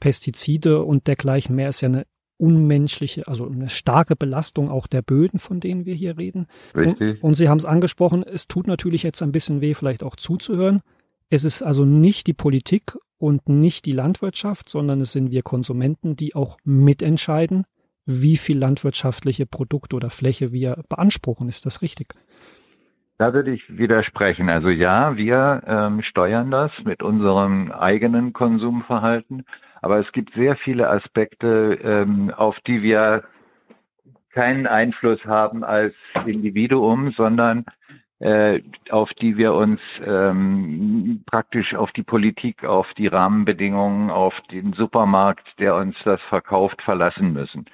Pestizide 0.00 0.82
und 0.82 1.06
dergleichen 1.06 1.54
mehr. 1.54 1.68
Ist 1.68 1.82
ja 1.82 1.88
eine 1.88 2.06
unmenschliche, 2.36 3.26
also 3.28 3.48
eine 3.48 3.68
starke 3.68 4.16
Belastung 4.16 4.70
auch 4.70 4.86
der 4.86 5.02
Böden, 5.02 5.38
von 5.38 5.60
denen 5.60 5.84
wir 5.84 5.94
hier 5.94 6.18
reden. 6.18 6.46
Richtig. 6.76 7.22
Und, 7.22 7.30
und 7.30 7.34
Sie 7.34 7.48
haben 7.48 7.58
es 7.58 7.64
angesprochen, 7.64 8.22
es 8.22 8.48
tut 8.48 8.66
natürlich 8.66 9.02
jetzt 9.02 9.22
ein 9.22 9.32
bisschen 9.32 9.60
weh, 9.60 9.74
vielleicht 9.74 10.02
auch 10.02 10.16
zuzuhören. 10.16 10.80
Es 11.30 11.44
ist 11.44 11.62
also 11.62 11.84
nicht 11.84 12.26
die 12.26 12.34
Politik 12.34 12.96
und 13.18 13.48
nicht 13.48 13.86
die 13.86 13.92
Landwirtschaft, 13.92 14.68
sondern 14.68 15.00
es 15.00 15.12
sind 15.12 15.30
wir 15.30 15.42
Konsumenten, 15.42 16.16
die 16.16 16.34
auch 16.34 16.58
mitentscheiden, 16.64 17.64
wie 18.06 18.36
viel 18.36 18.58
landwirtschaftliche 18.58 19.46
Produkte 19.46 19.96
oder 19.96 20.10
Fläche 20.10 20.52
wir 20.52 20.82
beanspruchen. 20.88 21.48
Ist 21.48 21.66
das 21.66 21.82
richtig? 21.82 22.14
Da 23.16 23.32
würde 23.32 23.52
ich 23.52 23.78
widersprechen. 23.78 24.48
Also 24.50 24.70
ja, 24.70 25.16
wir 25.16 25.62
ähm, 25.66 26.02
steuern 26.02 26.50
das 26.50 26.72
mit 26.84 27.02
unserem 27.02 27.70
eigenen 27.70 28.32
Konsumverhalten, 28.32 29.44
aber 29.80 29.98
es 29.98 30.10
gibt 30.12 30.34
sehr 30.34 30.56
viele 30.56 30.90
Aspekte, 30.90 31.78
ähm, 31.82 32.32
auf 32.34 32.58
die 32.60 32.82
wir 32.82 33.24
keinen 34.30 34.66
Einfluss 34.66 35.24
haben 35.24 35.62
als 35.62 35.94
Individuum, 36.26 37.12
sondern 37.12 37.64
äh, 38.18 38.62
auf 38.90 39.12
die 39.14 39.36
wir 39.36 39.54
uns 39.54 39.80
ähm, 40.04 41.22
praktisch 41.26 41.74
auf 41.76 41.92
die 41.92 42.02
Politik, 42.02 42.64
auf 42.64 42.92
die 42.94 43.06
Rahmenbedingungen, 43.06 44.10
auf 44.10 44.34
den 44.50 44.72
Supermarkt, 44.72 45.58
der 45.60 45.76
uns 45.76 45.96
das 46.04 46.20
verkauft, 46.22 46.82
verlassen 46.82 47.32
müssen. 47.32 47.66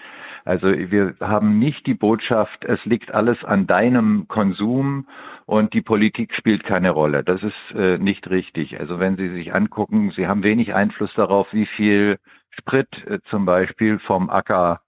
Also 0.45 0.69
wir 0.69 1.15
haben 1.21 1.59
nicht 1.59 1.87
die 1.87 1.95
Botschaft, 1.95 2.65
es 2.65 2.85
liegt 2.85 3.13
alles 3.13 3.45
an 3.45 3.67
deinem 3.67 4.27
Konsum 4.29 5.07
und 5.47 5.75
die 5.75 5.83
Politik 5.83 6.35
spielt 6.35 6.65
keine 6.65 6.91
Rolle. 6.91 7.23
Das 7.25 7.43
ist 7.43 7.75
äh, 7.75 7.99
nicht 7.99 8.31
richtig. 8.31 8.81
Also 8.81 8.99
wenn 8.99 9.17
Sie 9.17 9.29
sich 9.29 9.55
angucken, 9.55 10.11
Sie 10.11 10.27
haben 10.27 10.43
wenig 10.43 10.75
Einfluss 10.75 11.13
darauf, 11.15 11.53
wie 11.53 11.67
viel 11.67 12.19
Sprit 12.51 13.07
äh, 13.07 13.21
zum 13.27 13.45
Beispiel 13.47 13.99
vom 13.99 14.31
Acker 14.31 14.81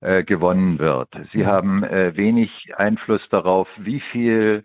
äh, 0.00 0.24
gewonnen 0.24 0.78
wird. 0.78 1.08
Sie 1.32 1.46
haben 1.46 1.84
äh, 1.84 2.16
wenig 2.16 2.72
Einfluss 2.76 3.28
darauf, 3.28 3.68
wie 3.78 4.00
viel 4.00 4.64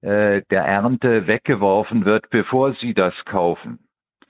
äh, 0.00 0.42
der 0.50 0.64
Ernte 0.64 1.26
weggeworfen 1.26 2.04
wird, 2.04 2.28
bevor 2.30 2.74
Sie 2.74 2.92
das 2.92 3.14
kaufen. 3.24 3.83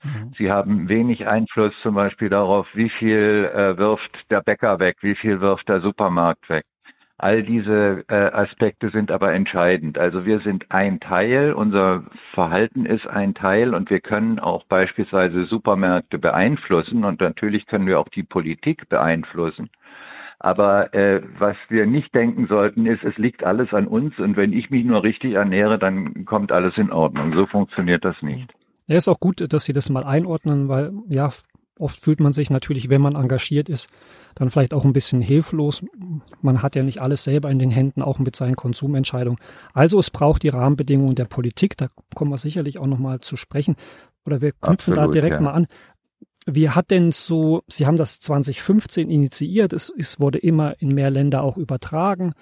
Mhm. 0.05 0.33
Sie 0.37 0.51
haben 0.51 0.87
wenig 0.89 1.27
Einfluss 1.27 1.73
zum 1.81 1.95
Beispiel 1.95 2.29
darauf, 2.29 2.67
wie 2.75 2.89
viel 2.89 3.49
äh, 3.53 3.77
wirft 3.77 4.29
der 4.29 4.41
Bäcker 4.41 4.79
weg, 4.79 4.97
wie 5.01 5.15
viel 5.15 5.41
wirft 5.41 5.67
der 5.69 5.81
Supermarkt 5.81 6.47
weg. 6.49 6.65
All 7.17 7.43
diese 7.43 8.03
äh, 8.09 8.13
Aspekte 8.13 8.89
sind 8.89 9.09
aber 9.09 9.33
entscheidend. 9.33 9.97
Also 9.97 10.25
wir 10.25 10.41
sind 10.41 10.69
ein 10.69 10.99
Teil, 10.99 11.53
unser 11.53 12.03
Verhalten 12.33 12.85
ist 12.85 13.07
ein 13.07 13.33
Teil 13.33 13.73
und 13.73 13.89
wir 13.89 14.01
können 14.01 14.37
auch 14.37 14.65
beispielsweise 14.65 15.45
Supermärkte 15.45 16.19
beeinflussen 16.19 17.05
und 17.05 17.21
natürlich 17.21 17.67
können 17.67 17.87
wir 17.87 18.01
auch 18.01 18.09
die 18.09 18.23
Politik 18.23 18.89
beeinflussen. 18.89 19.69
Aber 20.39 20.93
äh, 20.93 21.21
was 21.39 21.55
wir 21.69 21.85
nicht 21.85 22.13
denken 22.13 22.47
sollten, 22.47 22.85
ist, 22.85 23.05
es 23.05 23.17
liegt 23.17 23.45
alles 23.45 23.73
an 23.73 23.87
uns 23.87 24.19
und 24.19 24.35
wenn 24.35 24.51
ich 24.51 24.69
mich 24.69 24.83
nur 24.83 25.01
richtig 25.03 25.35
ernähre, 25.35 25.79
dann 25.79 26.25
kommt 26.25 26.51
alles 26.51 26.77
in 26.77 26.91
Ordnung. 26.91 27.31
So 27.33 27.45
funktioniert 27.45 28.03
das 28.03 28.21
nicht. 28.21 28.53
Ja, 28.87 28.97
ist 28.97 29.07
auch 29.07 29.19
gut, 29.19 29.51
dass 29.51 29.65
Sie 29.65 29.73
das 29.73 29.89
mal 29.89 30.03
einordnen, 30.03 30.67
weil 30.67 30.91
ja, 31.09 31.31
oft 31.79 32.01
fühlt 32.01 32.19
man 32.19 32.33
sich 32.33 32.49
natürlich, 32.49 32.89
wenn 32.89 33.01
man 33.01 33.15
engagiert 33.15 33.67
ist, 33.67 33.89
dann 34.35 34.49
vielleicht 34.49 34.73
auch 34.73 34.85
ein 34.85 34.93
bisschen 34.93 35.21
hilflos. 35.21 35.83
Man 36.41 36.61
hat 36.61 36.75
ja 36.75 36.83
nicht 36.83 37.01
alles 37.01 37.23
selber 37.23 37.49
in 37.49 37.59
den 37.59 37.71
Händen, 37.71 38.01
auch 38.01 38.19
mit 38.19 38.35
seinen 38.35 38.55
Konsumentscheidungen. 38.55 39.39
Also 39.73 39.99
es 39.99 40.09
braucht 40.09 40.43
die 40.43 40.49
Rahmenbedingungen 40.49 41.15
der 41.15 41.25
Politik, 41.25 41.77
da 41.77 41.87
kommen 42.13 42.31
wir 42.31 42.37
sicherlich 42.37 42.79
auch 42.79 42.87
nochmal 42.87 43.19
zu 43.19 43.37
sprechen. 43.37 43.75
Oder 44.25 44.41
wir 44.41 44.51
knüpfen 44.51 44.93
Absolut, 44.93 44.97
da 44.97 45.07
direkt 45.07 45.35
ja. 45.35 45.41
mal 45.41 45.51
an. 45.51 45.67
Wie 46.47 46.69
hat 46.69 46.91
denn 46.91 47.11
so, 47.11 47.63
Sie 47.67 47.87
haben 47.87 47.97
das 47.97 48.19
2015 48.19 49.09
initiiert, 49.09 49.73
es, 49.73 49.91
es 49.97 50.19
wurde 50.19 50.37
immer 50.37 50.79
in 50.79 50.89
mehr 50.89 51.09
Länder 51.09 51.43
auch 51.43 51.57
übertragen, 51.57 52.33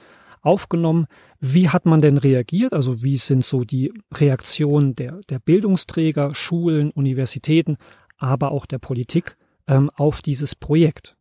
aufgenommen. 0.43 1.07
Wie 1.39 1.69
hat 1.69 1.85
man 1.85 2.01
denn 2.01 2.17
reagiert? 2.17 2.73
Also 2.73 3.03
wie 3.03 3.17
sind 3.17 3.43
so 3.43 3.63
die 3.63 3.91
Reaktionen 4.13 4.95
der, 4.95 5.21
der 5.29 5.39
Bildungsträger, 5.39 6.35
Schulen, 6.35 6.91
Universitäten, 6.91 7.77
aber 8.19 8.51
auch 8.51 8.65
der 8.65 8.79
Politik 8.79 9.35
ähm, 9.67 9.89
auf 9.95 10.21
dieses 10.21 10.55
Projekt? 10.55 11.15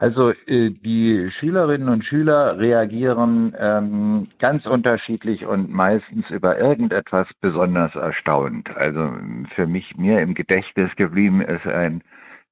Also 0.00 0.30
äh, 0.46 0.70
die 0.70 1.28
Schülerinnen 1.32 1.88
und 1.88 2.04
Schüler 2.04 2.56
reagieren 2.58 3.54
ähm, 3.58 4.28
ganz 4.38 4.64
unterschiedlich 4.66 5.44
und 5.44 5.70
meistens 5.70 6.30
über 6.30 6.56
irgendetwas 6.56 7.26
besonders 7.40 7.96
erstaunt. 7.96 8.74
Also 8.76 9.12
für 9.56 9.66
mich 9.66 9.96
mir 9.96 10.20
im 10.20 10.34
Gedächtnis 10.34 10.94
geblieben 10.94 11.40
ist 11.40 11.66
ein 11.66 12.02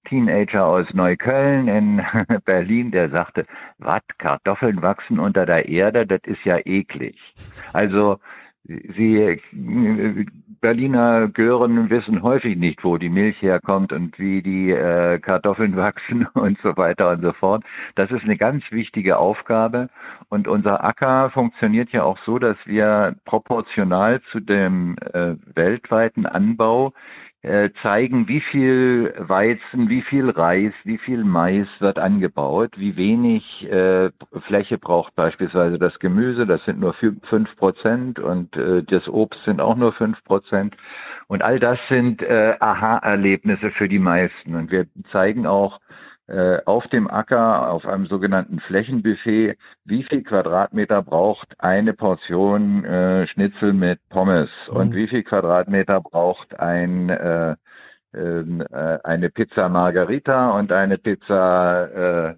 Teenager 0.09 0.67
aus 0.67 0.93
Neukölln 0.95 1.69
in 1.69 2.03
Berlin, 2.45 2.91
der 2.91 3.11
sagte, 3.11 3.47
was, 3.79 4.03
Kartoffeln 4.19 4.83
wachsen 4.83 5.19
unter 5.19 5.47
der 5.47 5.69
Erde, 5.69 6.07
das 6.07 6.21
ist 6.25 6.45
ja 6.45 6.59
eklig. 6.65 7.17
Also 7.73 8.19
Sie 8.69 9.41
Berliner 10.61 11.29
Gören 11.29 11.91
wissen 11.91 12.23
häufig 12.23 12.57
nicht, 12.57 12.83
wo 12.83 12.97
die 12.97 13.09
Milch 13.09 13.41
herkommt 13.41 13.93
und 13.93 14.19
wie 14.19 14.43
die 14.43 14.71
äh, 14.71 15.21
Kartoffeln 15.21 15.77
wachsen 15.77 16.27
und 16.35 16.59
so 16.61 16.77
weiter 16.77 17.11
und 17.11 17.23
so 17.23 17.33
fort. 17.33 17.63
Das 17.95 18.11
ist 18.11 18.25
eine 18.25 18.37
ganz 18.37 18.65
wichtige 18.73 19.19
Aufgabe. 19.19 19.89
Und 20.29 20.49
unser 20.49 20.83
Acker 20.83 21.31
funktioniert 21.31 21.91
ja 21.91 22.03
auch 22.03 22.19
so, 22.19 22.39
dass 22.41 22.57
wir 22.65 23.15
proportional 23.25 24.21
zu 24.33 24.41
dem 24.41 24.97
äh, 25.13 25.37
weltweiten 25.55 26.27
Anbau 26.27 26.93
äh, 27.43 27.71
zeigen, 27.83 28.28
wie 28.28 28.40
viel 28.40 29.14
Weizen, 29.19 29.88
wie 29.88 30.02
viel 30.02 30.31
Reis, 30.31 30.73
wie 30.85 30.99
viel 30.99 31.23
Mais 31.25 31.69
wird 31.78 31.99
angebaut, 31.99 32.73
wie 32.76 32.97
wenig 32.97 33.71
äh, 33.71 34.11
Fläche 34.47 34.78
braucht 34.78 35.14
beispielsweise 35.14 35.78
das 35.78 35.99
Gemüse, 35.99 36.47
das 36.47 36.64
sind 36.64 36.81
nur 36.81 36.95
fünf 36.95 37.57
Prozent 37.57 38.19
und 38.19 38.57
äh, 38.57 38.83
das 38.83 39.09
Obst 39.09 39.45
sind 39.45 39.61
auch 39.61 39.76
nur 39.76 39.93
fünf 39.93 40.23
Prozent. 40.25 40.76
Und 41.28 41.43
all 41.43 41.59
das 41.61 41.78
sind 41.88 42.23
äh, 42.23 42.57
Aha-Erlebnisse 42.59 43.71
für 43.71 43.88
die 43.88 43.99
meisten. 43.99 44.55
Und 44.55 44.71
wir 44.71 44.87
zeigen 45.12 45.47
auch, 45.47 45.81
auf 46.64 46.88
dem 46.88 47.09
Acker, 47.09 47.71
auf 47.71 47.87
einem 47.87 48.06
sogenannten 48.06 48.59
Flächenbuffet, 48.59 49.56
wie 49.85 50.02
viel 50.02 50.25
Quadratmeter 50.25 51.00
braucht 51.02 51.54
eine 51.59 51.92
Portion 51.92 52.85
äh, 52.85 53.28
Schnitzel 53.28 53.73
mit 53.73 54.00
Pommes 54.09 54.50
mhm. 54.68 54.76
und 54.76 54.95
wie 54.97 55.06
viel 55.06 55.23
Quadratmeter 55.23 56.00
braucht 56.00 56.59
ein 56.59 57.11
äh, 57.11 57.54
ähm, 58.16 58.62
äh, 58.73 58.99
eine 59.04 59.30
Pizza 59.30 59.68
Margarita 59.68 60.50
und 60.50 60.73
eine 60.73 60.97
Pizza 60.99 62.30
äh, 62.30 62.35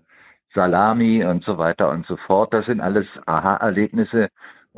Salami 0.54 1.24
und 1.24 1.44
so 1.44 1.58
weiter 1.58 1.90
und 1.90 2.06
so 2.06 2.16
fort. 2.16 2.52
Das 2.52 2.66
sind 2.66 2.80
alles 2.80 3.06
Aha-Erlebnisse, 3.26 4.28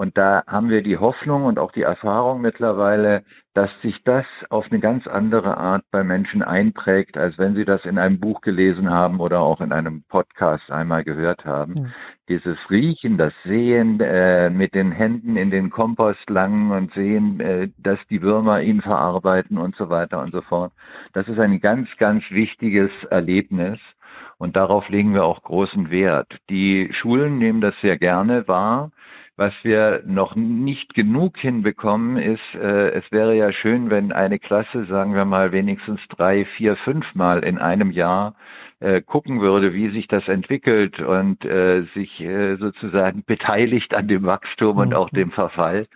und 0.00 0.16
da 0.16 0.44
haben 0.46 0.70
wir 0.70 0.82
die 0.82 0.96
Hoffnung 0.96 1.44
und 1.44 1.58
auch 1.58 1.72
die 1.72 1.82
Erfahrung 1.82 2.40
mittlerweile, 2.40 3.22
dass 3.52 3.70
sich 3.82 4.02
das 4.02 4.24
auf 4.48 4.64
eine 4.70 4.80
ganz 4.80 5.06
andere 5.06 5.58
Art 5.58 5.84
bei 5.90 6.02
Menschen 6.02 6.42
einprägt, 6.42 7.18
als 7.18 7.36
wenn 7.36 7.54
sie 7.54 7.66
das 7.66 7.84
in 7.84 7.98
einem 7.98 8.18
Buch 8.18 8.40
gelesen 8.40 8.88
haben 8.88 9.20
oder 9.20 9.40
auch 9.40 9.60
in 9.60 9.72
einem 9.72 10.02
Podcast 10.08 10.70
einmal 10.70 11.04
gehört 11.04 11.44
haben. 11.44 11.76
Ja. 11.76 11.84
Dieses 12.30 12.58
Riechen, 12.70 13.18
das 13.18 13.34
Sehen, 13.44 14.00
äh, 14.00 14.48
mit 14.48 14.74
den 14.74 14.90
Händen 14.90 15.36
in 15.36 15.50
den 15.50 15.68
Kompost 15.68 16.30
langen 16.30 16.70
und 16.70 16.94
sehen, 16.94 17.38
äh, 17.38 17.68
dass 17.76 17.98
die 18.08 18.22
Würmer 18.22 18.62
ihn 18.62 18.80
verarbeiten 18.80 19.58
und 19.58 19.76
so 19.76 19.90
weiter 19.90 20.22
und 20.22 20.32
so 20.32 20.40
fort. 20.40 20.72
Das 21.12 21.28
ist 21.28 21.38
ein 21.38 21.60
ganz, 21.60 21.90
ganz 21.98 22.24
wichtiges 22.30 22.90
Erlebnis. 23.10 23.78
Und 24.38 24.56
darauf 24.56 24.88
legen 24.88 25.12
wir 25.12 25.24
auch 25.24 25.42
großen 25.42 25.90
Wert. 25.90 26.38
Die 26.48 26.88
Schulen 26.92 27.38
nehmen 27.38 27.60
das 27.60 27.78
sehr 27.82 27.98
gerne 27.98 28.48
wahr. 28.48 28.92
Was 29.40 29.54
wir 29.62 30.02
noch 30.04 30.36
nicht 30.36 30.92
genug 30.92 31.38
hinbekommen, 31.38 32.18
ist, 32.18 32.54
äh, 32.56 32.90
es 32.90 33.10
wäre 33.10 33.34
ja 33.34 33.52
schön, 33.52 33.88
wenn 33.88 34.12
eine 34.12 34.38
Klasse, 34.38 34.84
sagen 34.84 35.14
wir 35.14 35.24
mal, 35.24 35.50
wenigstens 35.50 35.98
drei, 36.08 36.44
vier, 36.44 36.76
fünf 36.76 37.14
Mal 37.14 37.42
in 37.42 37.56
einem 37.56 37.90
Jahr 37.90 38.34
äh, 38.80 39.00
gucken 39.00 39.40
würde, 39.40 39.72
wie 39.72 39.88
sich 39.88 40.08
das 40.08 40.28
entwickelt 40.28 41.00
und 41.00 41.42
äh, 41.46 41.84
sich 41.94 42.20
äh, 42.20 42.56
sozusagen 42.56 43.24
beteiligt 43.26 43.94
an 43.94 44.08
dem 44.08 44.24
Wachstum 44.24 44.76
und 44.76 44.94
auch 44.94 45.08
dem 45.08 45.30
Verfall. 45.30 45.86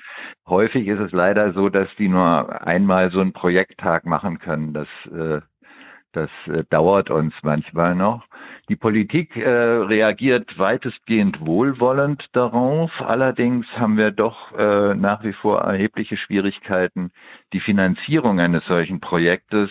Häufig 0.47 0.87
ist 0.89 1.01
es 1.01 1.13
leider 1.13 1.53
so, 1.53 1.69
dass 1.69 1.95
die 1.97 2.09
nur 2.09 2.67
einmal 2.67 3.11
so 3.11 3.21
einen 3.21 3.35
Projekttag 3.35 4.07
machen 4.07 4.39
können. 4.39 4.73
Das 4.73 4.89
äh, 5.13 5.43
das 6.15 6.31
äh, 6.47 6.65
dauert 6.71 7.11
uns 7.11 7.35
manchmal 7.43 7.95
noch. 7.95 8.25
Die 8.69 8.77
Politik 8.77 9.37
äh, 9.37 9.49
reagiert 9.49 10.59
weitestgehend 10.59 11.45
wohlwollend 11.45 12.29
darauf. 12.33 12.91
Allerdings 13.03 13.67
haben 13.77 13.97
wir 13.97 14.11
doch 14.11 14.57
äh, 14.57 14.95
nach 14.95 15.25
wie 15.25 15.33
vor 15.33 15.61
erhebliche 15.61 16.17
Schwierigkeiten, 16.17 17.11
die 17.53 17.61
Finanzierung 17.61 18.41
eines 18.41 18.65
solchen 18.67 19.01
Projektes 19.01 19.71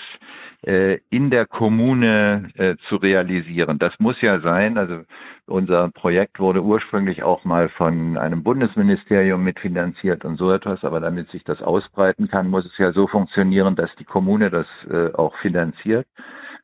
äh, 0.62 1.00
in 1.10 1.30
der 1.30 1.46
Kommune 1.46 2.50
äh, 2.56 2.76
zu 2.88 2.98
realisieren. 2.98 3.80
Das 3.80 4.00
muss 4.00 4.22
ja 4.22 4.40
sein. 4.40 4.78
Also 4.78 5.04
unser 5.46 5.90
Projekt 5.90 6.40
wurde 6.40 6.64
ursprünglich 6.64 7.24
auch 7.24 7.44
mal 7.44 7.70
von 7.70 8.18
einem 8.18 8.44
Bundesministerium 8.44 9.44
mitfinanziert 9.44 10.26
und 10.26 10.38
so 10.38 10.52
etwas. 10.52 10.84
Aber 10.84 11.00
damit 11.00 11.30
sich 11.30 11.44
das 11.44 11.62
ausbreiten 11.62 12.30
kann, 12.30 12.50
muss 12.50 12.66
es 12.66 12.78
ja 12.78 12.94
so 12.94 13.08
funktionieren, 13.08 13.76
dass 13.76 13.94
die 13.96 14.06
Kommune 14.06 14.50
das 14.50 14.68
äh, 14.90 15.12
auch 15.14 15.36
finanziert, 15.38 16.08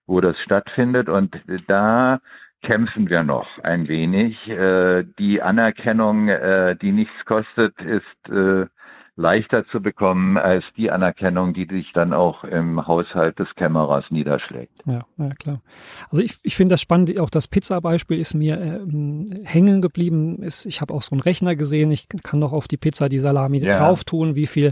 wo 0.08 0.22
das 0.22 0.40
stattfindet. 0.40 1.10
Und 1.10 1.42
da 1.68 2.20
kämpfen 2.62 3.10
wir 3.10 3.24
noch 3.24 3.60
ein 3.64 3.88
wenig. 3.88 4.48
Äh, 4.50 5.04
die 5.18 5.42
Anerkennung, 5.42 6.30
äh, 6.30 6.76
die 6.76 6.92
nichts 6.92 7.26
kostet, 7.26 7.80
ist 7.82 8.30
äh, 8.30 8.66
leichter 9.20 9.68
zu 9.68 9.82
bekommen 9.82 10.38
als 10.38 10.64
die 10.78 10.92
Anerkennung, 10.92 11.54
die 11.54 11.68
sich 11.70 11.92
dann 11.92 12.14
auch 12.14 12.46
im 12.46 12.88
Haushalt 12.88 13.38
des 13.38 13.54
Kämmerers 13.56 14.06
niederschlägt. 14.12 14.72
Ja, 14.86 15.06
ja 15.18 15.30
klar. 15.32 15.62
Also 16.10 16.22
ich, 16.22 16.38
ich 16.42 16.56
finde 16.56 16.72
das 16.72 16.82
spannend, 16.82 17.20
auch 17.20 17.30
das 17.30 17.50
Pizza-Beispiel 17.50 18.18
ist 18.18 18.34
mir 18.34 18.58
äh, 18.58 18.80
hängen 19.44 19.82
geblieben. 19.82 20.42
Ist, 20.42 20.66
ich 20.66 20.80
habe 20.80 20.94
auch 20.94 21.02
so 21.02 21.12
einen 21.12 21.22
Rechner 21.22 21.58
gesehen, 21.58 21.92
ich 21.92 22.08
kann 22.24 22.40
noch 22.40 22.54
auf 22.54 22.70
die 22.70 22.78
Pizza 22.78 23.10
die 23.10 23.20
Salami 23.20 23.60
ja. 23.60 23.78
drauf 23.78 24.06
tun, 24.06 24.36
wie 24.38 24.48
viel, 24.48 24.72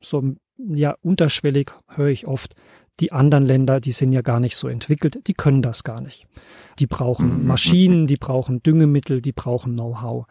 so 0.00 0.34
ja 0.58 0.96
unterschwellig 1.02 1.70
höre 1.86 2.08
ich 2.08 2.26
oft, 2.26 2.56
die 2.98 3.12
anderen 3.12 3.46
Länder, 3.46 3.78
die 3.78 3.92
sind 3.92 4.12
ja 4.12 4.22
gar 4.22 4.40
nicht 4.40 4.56
so 4.56 4.66
entwickelt, 4.66 5.20
die 5.28 5.34
können 5.34 5.62
das 5.62 5.84
gar 5.84 6.02
nicht. 6.02 6.26
Die 6.80 6.88
brauchen 6.88 7.42
mhm. 7.42 7.46
Maschinen, 7.46 8.06
die 8.08 8.16
brauchen 8.16 8.60
Düngemittel, 8.60 9.22
die 9.22 9.32
brauchen 9.32 9.74
Know-how. 9.74 10.26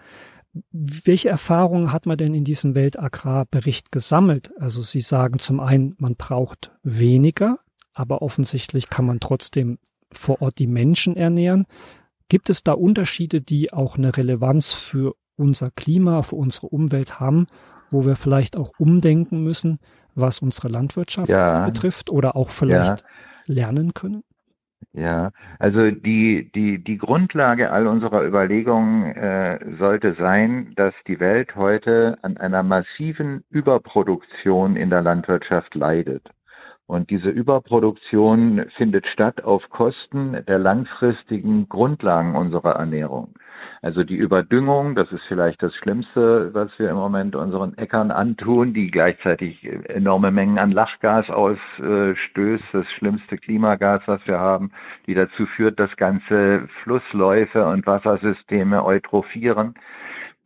Welche 0.71 1.29
Erfahrungen 1.29 1.93
hat 1.93 2.05
man 2.05 2.17
denn 2.17 2.33
in 2.33 2.43
diesem 2.43 2.75
Weltagrarbericht 2.75 3.93
gesammelt? 3.93 4.51
Also 4.59 4.81
Sie 4.81 4.99
sagen 4.99 5.39
zum 5.39 5.61
einen, 5.61 5.95
man 5.97 6.15
braucht 6.17 6.71
weniger, 6.83 7.57
aber 7.93 8.21
offensichtlich 8.21 8.89
kann 8.89 9.05
man 9.05 9.21
trotzdem 9.21 9.79
vor 10.11 10.41
Ort 10.41 10.59
die 10.59 10.67
Menschen 10.67 11.15
ernähren. 11.15 11.65
Gibt 12.29 12.49
es 12.49 12.63
da 12.63 12.73
Unterschiede, 12.73 13.41
die 13.41 13.73
auch 13.73 13.97
eine 13.97 14.15
Relevanz 14.15 14.71
für 14.71 15.15
unser 15.35 15.71
Klima, 15.71 16.21
für 16.21 16.35
unsere 16.35 16.67
Umwelt 16.67 17.19
haben, 17.19 17.47
wo 17.91 18.05
wir 18.05 18.15
vielleicht 18.15 18.55
auch 18.55 18.71
umdenken 18.77 19.43
müssen, 19.43 19.79
was 20.15 20.39
unsere 20.39 20.67
Landwirtschaft 20.67 21.29
ja. 21.29 21.65
betrifft 21.65 22.09
oder 22.09 22.35
auch 22.35 22.49
vielleicht 22.49 23.01
ja. 23.01 23.07
lernen 23.45 23.93
können? 23.93 24.23
Ja, 24.93 25.31
also 25.59 25.91
die, 25.91 26.51
die, 26.53 26.83
die 26.83 26.97
Grundlage 26.97 27.71
all 27.71 27.85
unserer 27.87 28.23
Überlegungen 28.23 29.15
äh, 29.15 29.59
sollte 29.77 30.15
sein, 30.15 30.73
dass 30.75 30.93
die 31.07 31.19
Welt 31.19 31.55
heute 31.55 32.17
an 32.21 32.37
einer 32.37 32.63
massiven 32.63 33.43
Überproduktion 33.49 34.75
in 34.75 34.89
der 34.89 35.01
Landwirtschaft 35.01 35.75
leidet. 35.75 36.29
Und 36.89 37.11
diese 37.11 37.29
Überproduktion 37.29 38.65
findet 38.75 39.05
statt 39.05 39.43
auf 39.43 39.69
Kosten 39.69 40.43
der 40.47 40.57
langfristigen 40.57 41.69
Grundlagen 41.69 42.35
unserer 42.35 42.77
Ernährung. 42.77 43.35
Also 43.83 44.03
die 44.03 44.15
Überdüngung, 44.15 44.95
das 44.95 45.11
ist 45.11 45.21
vielleicht 45.27 45.61
das 45.61 45.75
Schlimmste, 45.75 46.51
was 46.55 46.79
wir 46.79 46.89
im 46.89 46.95
Moment 46.95 47.35
unseren 47.35 47.77
Äckern 47.77 48.09
antun, 48.09 48.73
die 48.73 48.89
gleichzeitig 48.89 49.69
enorme 49.87 50.31
Mengen 50.31 50.57
an 50.57 50.71
Lachgas 50.71 51.29
ausstößt, 51.29 52.63
das 52.71 52.87
schlimmste 52.87 53.37
Klimagas, 53.37 54.01
was 54.07 54.25
wir 54.25 54.39
haben, 54.39 54.71
die 55.05 55.13
dazu 55.13 55.45
führt, 55.45 55.79
dass 55.79 55.95
ganze 55.95 56.67
Flussläufe 56.81 57.67
und 57.67 57.85
Wassersysteme 57.85 58.83
eutrophieren 58.83 59.75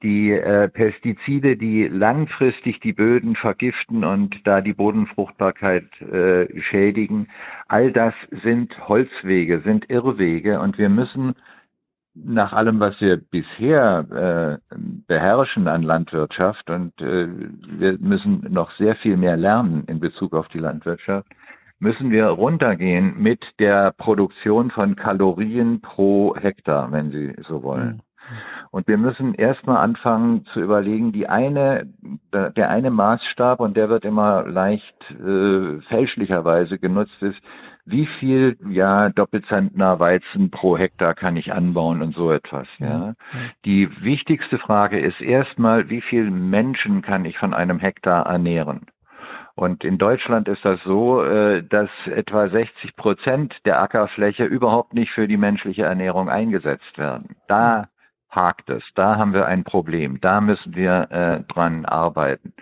die 0.04 0.32
äh, 0.32 0.68
Pestizide, 0.68 1.56
die 1.58 1.88
langfristig 1.88 2.80
die 2.82 2.94
Böden 2.94 3.36
vergiften 3.36 4.04
und 4.04 4.46
da 4.46 4.62
die 4.62 4.74
Bodenfruchtbarkeit 4.74 5.90
äh, 6.02 6.62
schädigen, 6.62 7.28
all 7.68 7.92
das 7.92 8.14
sind 8.44 8.88
Holzwege, 8.88 9.62
sind 9.62 9.90
Irrwege 9.90 10.60
und 10.60 10.78
wir 10.78 10.90
müssen 10.90 11.36
nach 12.16 12.54
allem, 12.54 12.80
was 12.80 13.00
wir 13.02 13.18
bisher 13.18 14.60
äh, 14.70 14.76
beherrschen 15.08 15.68
an 15.68 15.82
Landwirtschaft 15.82 16.70
und 16.70 17.02
äh, 17.02 17.28
wir 17.28 17.98
müssen 18.00 18.46
noch 18.52 18.72
sehr 18.72 18.96
viel 18.96 19.18
mehr 19.18 19.38
lernen 19.38 19.86
in 19.88 20.00
Bezug 20.00 20.34
auf 20.34 20.48
die 20.50 20.60
Landwirtschaft, 20.60 21.28
müssen 21.80 22.12
wir 22.12 22.28
runtergehen 22.28 23.16
mit 23.18 23.60
der 23.60 23.92
Produktion 23.92 24.70
von 24.70 24.96
Kalorien 24.96 25.82
pro 25.82 26.36
Hektar, 26.36 26.92
wenn 26.92 27.12
Sie 27.12 27.34
so 27.48 27.64
wollen. 27.64 27.96
Mhm. 27.96 28.13
Und 28.72 28.88
wir 28.88 28.98
müssen 28.98 29.34
erstmal 29.34 29.78
anfangen 29.78 30.46
zu 30.46 30.62
überlegen, 30.62 31.12
die 31.12 31.28
eine, 31.30 31.88
der 32.32 32.70
eine 32.70 32.90
Maßstab, 32.90 33.60
und 33.60 33.78
der 33.78 33.90
wird 33.90 34.06
immer 34.06 34.48
leicht 34.48 34.96
äh, 35.12 35.82
fälschlicherweise 35.82 36.80
genutzt, 36.80 37.22
ist, 37.22 37.42
wie 37.86 38.06
viel 38.06 38.58
ja 38.70 39.10
Doppelzentner 39.10 40.00
Weizen 40.00 40.52
pro 40.52 40.78
Hektar 40.78 41.14
kann 41.14 41.36
ich 41.36 41.54
anbauen 41.54 42.02
und 42.02 42.16
so 42.16 42.32
etwas. 42.32 42.68
Ja. 42.80 43.14
Die 43.66 43.90
wichtigste 44.04 44.58
Frage 44.58 45.00
ist 45.00 45.22
erstmal, 45.22 45.90
wie 45.90 46.02
viel 46.02 46.32
Menschen 46.32 47.02
kann 47.02 47.26
ich 47.26 47.38
von 47.38 47.54
einem 47.54 47.80
Hektar 47.80 48.26
ernähren? 48.26 48.88
Und 49.56 49.84
in 49.84 49.98
Deutschland 50.00 50.48
ist 50.48 50.66
das 50.66 50.82
so, 50.84 51.24
äh, 51.24 51.64
dass 51.64 51.90
etwa 52.08 52.50
60 52.50 52.96
Prozent 52.96 53.56
der 53.66 53.82
Ackerfläche 53.82 54.46
überhaupt 54.46 54.94
nicht 54.94 55.12
für 55.12 55.28
die 55.28 55.38
menschliche 55.38 55.84
Ernährung 55.84 56.30
eingesetzt 56.30 56.98
werden. 56.98 57.36
Da 57.48 57.88
hakt 58.36 58.70
es. 58.70 58.84
Da 58.96 59.18
haben 59.18 59.34
wir 59.34 59.46
ein 59.46 59.64
Problem. 59.64 60.20
Da 60.22 60.42
müssen 60.42 60.76
wir 60.76 61.08
äh, 61.12 61.54
dran 61.54 61.86
arbeiten. 61.86 62.54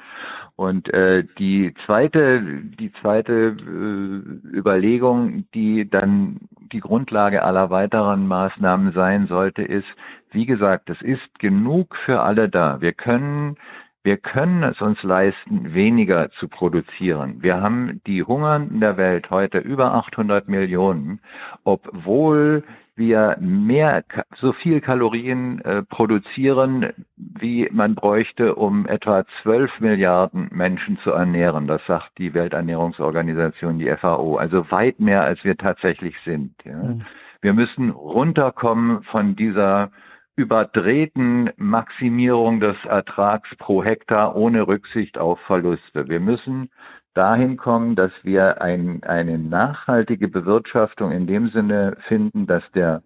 Und 0.55 0.93
äh, 0.93 1.23
die 1.39 1.73
zweite, 1.85 2.41
die 2.41 2.91
zweite 2.93 3.55
äh, 3.59 4.57
Überlegung, 4.57 5.45
die 5.53 5.89
dann 5.89 6.37
die 6.71 6.81
Grundlage 6.81 7.43
aller 7.43 7.69
weiteren 7.69 8.27
Maßnahmen 8.27 8.91
sein 8.93 9.27
sollte, 9.27 9.63
ist, 9.63 9.87
wie 10.31 10.45
gesagt, 10.45 10.89
es 10.89 11.01
ist 11.01 11.39
genug 11.39 11.95
für 12.05 12.21
alle 12.21 12.47
da. 12.47 12.79
Wir 12.79 12.93
können 12.93 13.57
wir 14.03 14.17
können 14.17 14.63
es 14.63 14.81
uns 14.81 15.03
leisten, 15.03 15.73
weniger 15.73 16.31
zu 16.31 16.47
produzieren. 16.47 17.41
Wir 17.41 17.61
haben 17.61 18.01
die 18.07 18.23
Hungernden 18.23 18.79
der 18.79 18.97
Welt 18.97 19.29
heute 19.29 19.59
über 19.59 19.93
800 19.93 20.47
Millionen, 20.47 21.19
obwohl 21.63 22.63
wir 22.95 23.37
mehr, 23.39 24.03
so 24.35 24.53
viel 24.53 24.81
Kalorien 24.81 25.61
äh, 25.61 25.81
produzieren, 25.83 26.93
wie 27.15 27.69
man 27.71 27.95
bräuchte, 27.95 28.55
um 28.55 28.85
etwa 28.85 29.23
12 29.41 29.79
Milliarden 29.79 30.49
Menschen 30.51 30.97
zu 30.99 31.11
ernähren. 31.11 31.67
Das 31.67 31.85
sagt 31.85 32.17
die 32.17 32.33
Welternährungsorganisation, 32.33 33.79
die 33.79 33.89
FAO. 33.95 34.35
Also 34.37 34.69
weit 34.71 34.99
mehr, 34.99 35.23
als 35.23 35.43
wir 35.43 35.57
tatsächlich 35.57 36.15
sind. 36.25 36.53
Ja. 36.63 36.75
Mhm. 36.75 37.01
Wir 37.41 37.53
müssen 37.53 37.89
runterkommen 37.89 39.01
von 39.03 39.35
dieser 39.35 39.89
überdrehten 40.35 41.49
Maximierung 41.57 42.59
des 42.59 42.77
Ertrags 42.85 43.49
pro 43.57 43.83
Hektar 43.83 44.35
ohne 44.35 44.67
Rücksicht 44.67 45.17
auf 45.17 45.39
Verluste. 45.41 46.07
Wir 46.07 46.19
müssen 46.19 46.69
dahin 47.13 47.57
kommen, 47.57 47.95
dass 47.95 48.11
wir 48.23 48.61
ein, 48.61 49.03
eine 49.03 49.37
nachhaltige 49.37 50.27
Bewirtschaftung 50.27 51.11
in 51.11 51.27
dem 51.27 51.49
Sinne 51.49 51.97
finden, 52.07 52.47
dass 52.47 52.63
der, 52.71 53.03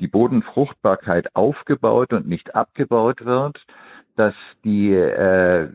die 0.00 0.08
Bodenfruchtbarkeit 0.08 1.34
aufgebaut 1.34 2.12
und 2.12 2.28
nicht 2.28 2.54
abgebaut 2.54 3.24
wird, 3.24 3.64
dass 4.20 4.34
die 4.64 4.92
äh, 4.92 5.66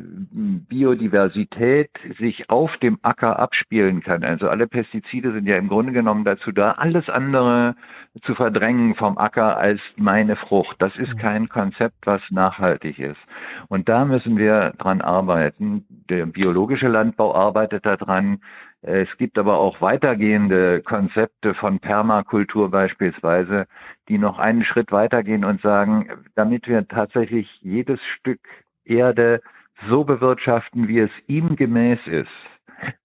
Biodiversität 0.69 1.89
sich 2.19 2.47
auf 2.51 2.77
dem 2.77 2.99
Acker 3.01 3.39
abspielen 3.39 4.03
kann. 4.03 4.23
Also 4.23 4.49
alle 4.49 4.67
Pestizide 4.67 5.33
sind 5.33 5.47
ja 5.47 5.55
im 5.55 5.67
Grunde 5.67 5.93
genommen 5.93 6.25
dazu 6.25 6.51
da, 6.51 6.73
alles 6.73 7.09
andere 7.09 7.75
zu 8.21 8.35
verdrängen 8.35 8.93
vom 8.93 9.17
Acker 9.17 9.57
als 9.57 9.81
meine 9.95 10.35
Frucht. 10.35 10.75
Das 10.77 10.95
ist 10.97 11.17
kein 11.17 11.49
Konzept, 11.49 12.05
was 12.05 12.21
nachhaltig 12.29 12.99
ist. 12.99 13.19
Und 13.67 13.89
da 13.89 14.05
müssen 14.05 14.37
wir 14.37 14.73
dran 14.77 15.01
arbeiten. 15.01 15.83
Der 16.07 16.27
biologische 16.27 16.87
Landbau 16.87 17.33
arbeitet 17.33 17.83
daran. 17.83 18.41
Es 18.87 19.17
gibt 19.17 19.39
aber 19.39 19.57
auch 19.57 19.81
weitergehende 19.81 20.79
Konzepte 20.83 21.55
von 21.55 21.79
Permakultur 21.79 22.69
beispielsweise, 22.69 23.65
die 24.09 24.19
noch 24.19 24.37
einen 24.37 24.63
Schritt 24.63 24.91
weitergehen 24.91 25.43
und 25.43 25.59
sagen, 25.61 26.07
damit 26.35 26.67
wir 26.67 26.87
tatsächlich 26.87 27.59
jedes 27.63 27.99
Stück 28.03 28.41
Erde 28.83 29.41
so 29.89 30.03
bewirtschaften, 30.03 30.87
wie 30.87 30.99
es 30.99 31.09
ihm 31.25 31.55
gemäß 31.55 32.05
ist, 32.05 32.29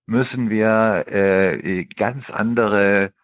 müssen 0.04 0.50
wir 0.50 1.06
äh, 1.08 1.84
ganz 1.84 2.28
andere 2.28 3.14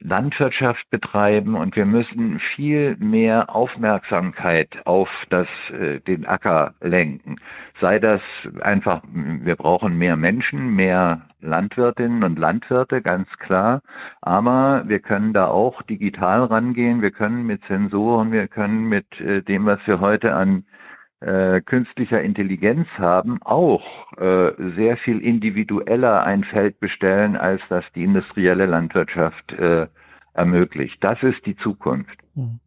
Landwirtschaft 0.00 0.88
betreiben 0.90 1.54
und 1.54 1.76
wir 1.76 1.84
müssen 1.84 2.38
viel 2.38 2.96
mehr 2.98 3.54
Aufmerksamkeit 3.54 4.78
auf 4.86 5.10
das, 5.28 5.48
äh, 5.78 6.00
den 6.00 6.26
Acker 6.26 6.74
lenken. 6.80 7.36
Sei 7.80 7.98
das 7.98 8.22
einfach, 8.60 9.02
wir 9.12 9.56
brauchen 9.56 9.98
mehr 9.98 10.16
Menschen, 10.16 10.74
mehr 10.74 11.22
Landwirtinnen 11.42 12.24
und 12.24 12.38
Landwirte, 12.38 13.02
ganz 13.02 13.28
klar. 13.38 13.82
Aber 14.20 14.84
wir 14.86 15.00
können 15.00 15.32
da 15.32 15.48
auch 15.48 15.82
digital 15.82 16.44
rangehen. 16.44 17.02
Wir 17.02 17.10
können 17.10 17.46
mit 17.46 17.64
Sensoren, 17.66 18.32
wir 18.32 18.48
können 18.48 18.88
mit 18.88 19.20
äh, 19.20 19.42
dem, 19.42 19.66
was 19.66 19.86
wir 19.86 20.00
heute 20.00 20.34
an 20.34 20.64
äh, 21.20 21.60
künstlicher 21.60 22.22
Intelligenz 22.22 22.88
haben, 22.98 23.42
auch 23.42 24.12
äh, 24.16 24.52
sehr 24.76 24.96
viel 24.96 25.18
individueller 25.20 26.24
ein 26.24 26.44
Feld 26.44 26.80
bestellen, 26.80 27.36
als 27.36 27.62
das 27.68 27.84
die 27.94 28.04
industrielle 28.04 28.66
Landwirtschaft 28.66 29.52
äh, 29.52 29.86
ermöglicht. 30.32 31.02
Das 31.04 31.22
ist 31.22 31.44
die 31.46 31.56
Zukunft. 31.56 32.18
Mhm. 32.34 32.60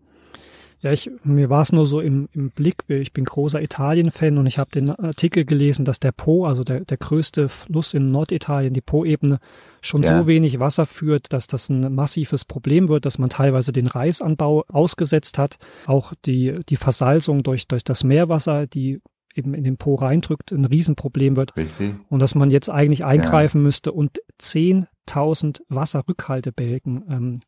Ja, 0.83 0.91
ich, 0.91 1.09
mir 1.23 1.49
war 1.49 1.61
es 1.61 1.71
nur 1.71 1.85
so 1.85 2.01
im, 2.01 2.27
im 2.33 2.51
Blick, 2.51 2.83
ich 2.89 3.13
bin 3.13 3.23
großer 3.23 3.61
Italien-Fan 3.61 4.37
und 4.37 4.47
ich 4.47 4.59
habe 4.59 4.69
den 4.69 4.91
Artikel 4.91 5.45
gelesen, 5.45 5.85
dass 5.85 6.01
der 6.01 6.11
Po, 6.11 6.45
also 6.45 6.65
der, 6.65 6.81
der 6.81 6.97
größte 6.97 7.47
Fluss 7.47 7.93
in 7.93 8.11
Norditalien, 8.11 8.73
die 8.73 8.81
Po-Ebene, 8.81 9.39
schon 9.79 10.03
ja. 10.03 10.21
so 10.21 10.27
wenig 10.27 10.59
Wasser 10.59 10.85
führt, 10.85 11.31
dass 11.31 11.47
das 11.47 11.69
ein 11.69 11.95
massives 11.95 12.43
Problem 12.43 12.89
wird, 12.89 13.05
dass 13.05 13.17
man 13.17 13.29
teilweise 13.29 13.71
den 13.71 13.87
Reisanbau 13.87 14.65
ausgesetzt 14.67 15.37
hat. 15.37 15.57
Auch 15.85 16.13
die, 16.25 16.59
die 16.67 16.75
Versalzung 16.75 17.43
durch, 17.43 17.65
durch 17.69 17.85
das 17.85 18.03
Meerwasser, 18.03 18.67
die 18.67 18.99
eben 19.35 19.53
in 19.53 19.63
den 19.63 19.77
Po 19.77 19.95
reindrückt, 19.95 20.51
ein 20.51 20.65
Riesenproblem 20.65 21.37
wird. 21.37 21.55
Richtig. 21.55 21.95
Und 22.09 22.19
dass 22.19 22.35
man 22.35 22.51
jetzt 22.51 22.69
eigentlich 22.69 23.05
eingreifen 23.05 23.59
ja. 23.59 23.63
müsste 23.63 23.93
und 23.93 24.19
10.000 24.41 25.61
Wasserrückhaltebälgen 25.69 27.03
ähm, 27.09 27.39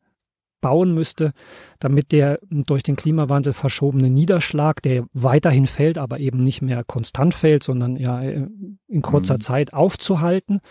bauen 0.65 0.95
müsste, 0.95 1.31
damit 1.77 2.11
der 2.11 2.39
durch 2.49 2.81
den 2.81 2.95
Klimawandel 2.95 3.53
verschobene 3.53 4.09
Niederschlag, 4.09 4.81
der 4.81 5.05
weiterhin 5.13 5.67
fällt, 5.67 5.99
aber 5.99 6.19
eben 6.19 6.39
nicht 6.39 6.63
mehr 6.63 6.83
konstant 6.83 7.35
fällt, 7.35 7.61
sondern 7.61 7.97
ja 7.97 8.19
in 8.19 9.01
kurzer 9.03 9.35
mhm. 9.35 9.41
Zeit 9.41 9.73
aufzuhalten. 9.73 10.61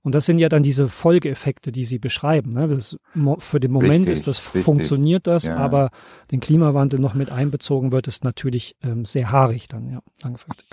Und 0.00 0.14
das 0.14 0.24
sind 0.24 0.38
ja 0.38 0.48
dann 0.48 0.62
diese 0.62 0.88
Folgeeffekte, 0.88 1.70
die 1.70 1.84
Sie 1.84 1.98
beschreiben. 1.98 2.50
Ne? 2.50 2.66
Das, 2.66 2.96
für 3.38 3.60
den 3.60 3.72
Moment 3.72 4.08
richtig, 4.08 4.12
ist 4.12 4.26
das, 4.26 4.42
richtig. 4.46 4.62
funktioniert 4.62 5.26
das, 5.26 5.48
ja. 5.48 5.58
aber 5.58 5.90
den 6.30 6.40
Klimawandel 6.40 6.98
noch 6.98 7.12
mit 7.12 7.30
einbezogen 7.30 7.92
wird, 7.92 8.08
ist 8.08 8.24
natürlich 8.24 8.74
ähm, 8.82 9.04
sehr 9.04 9.30
haarig 9.30 9.68
dann, 9.68 9.90
ja, 9.90 10.00
langfristig. 10.22 10.66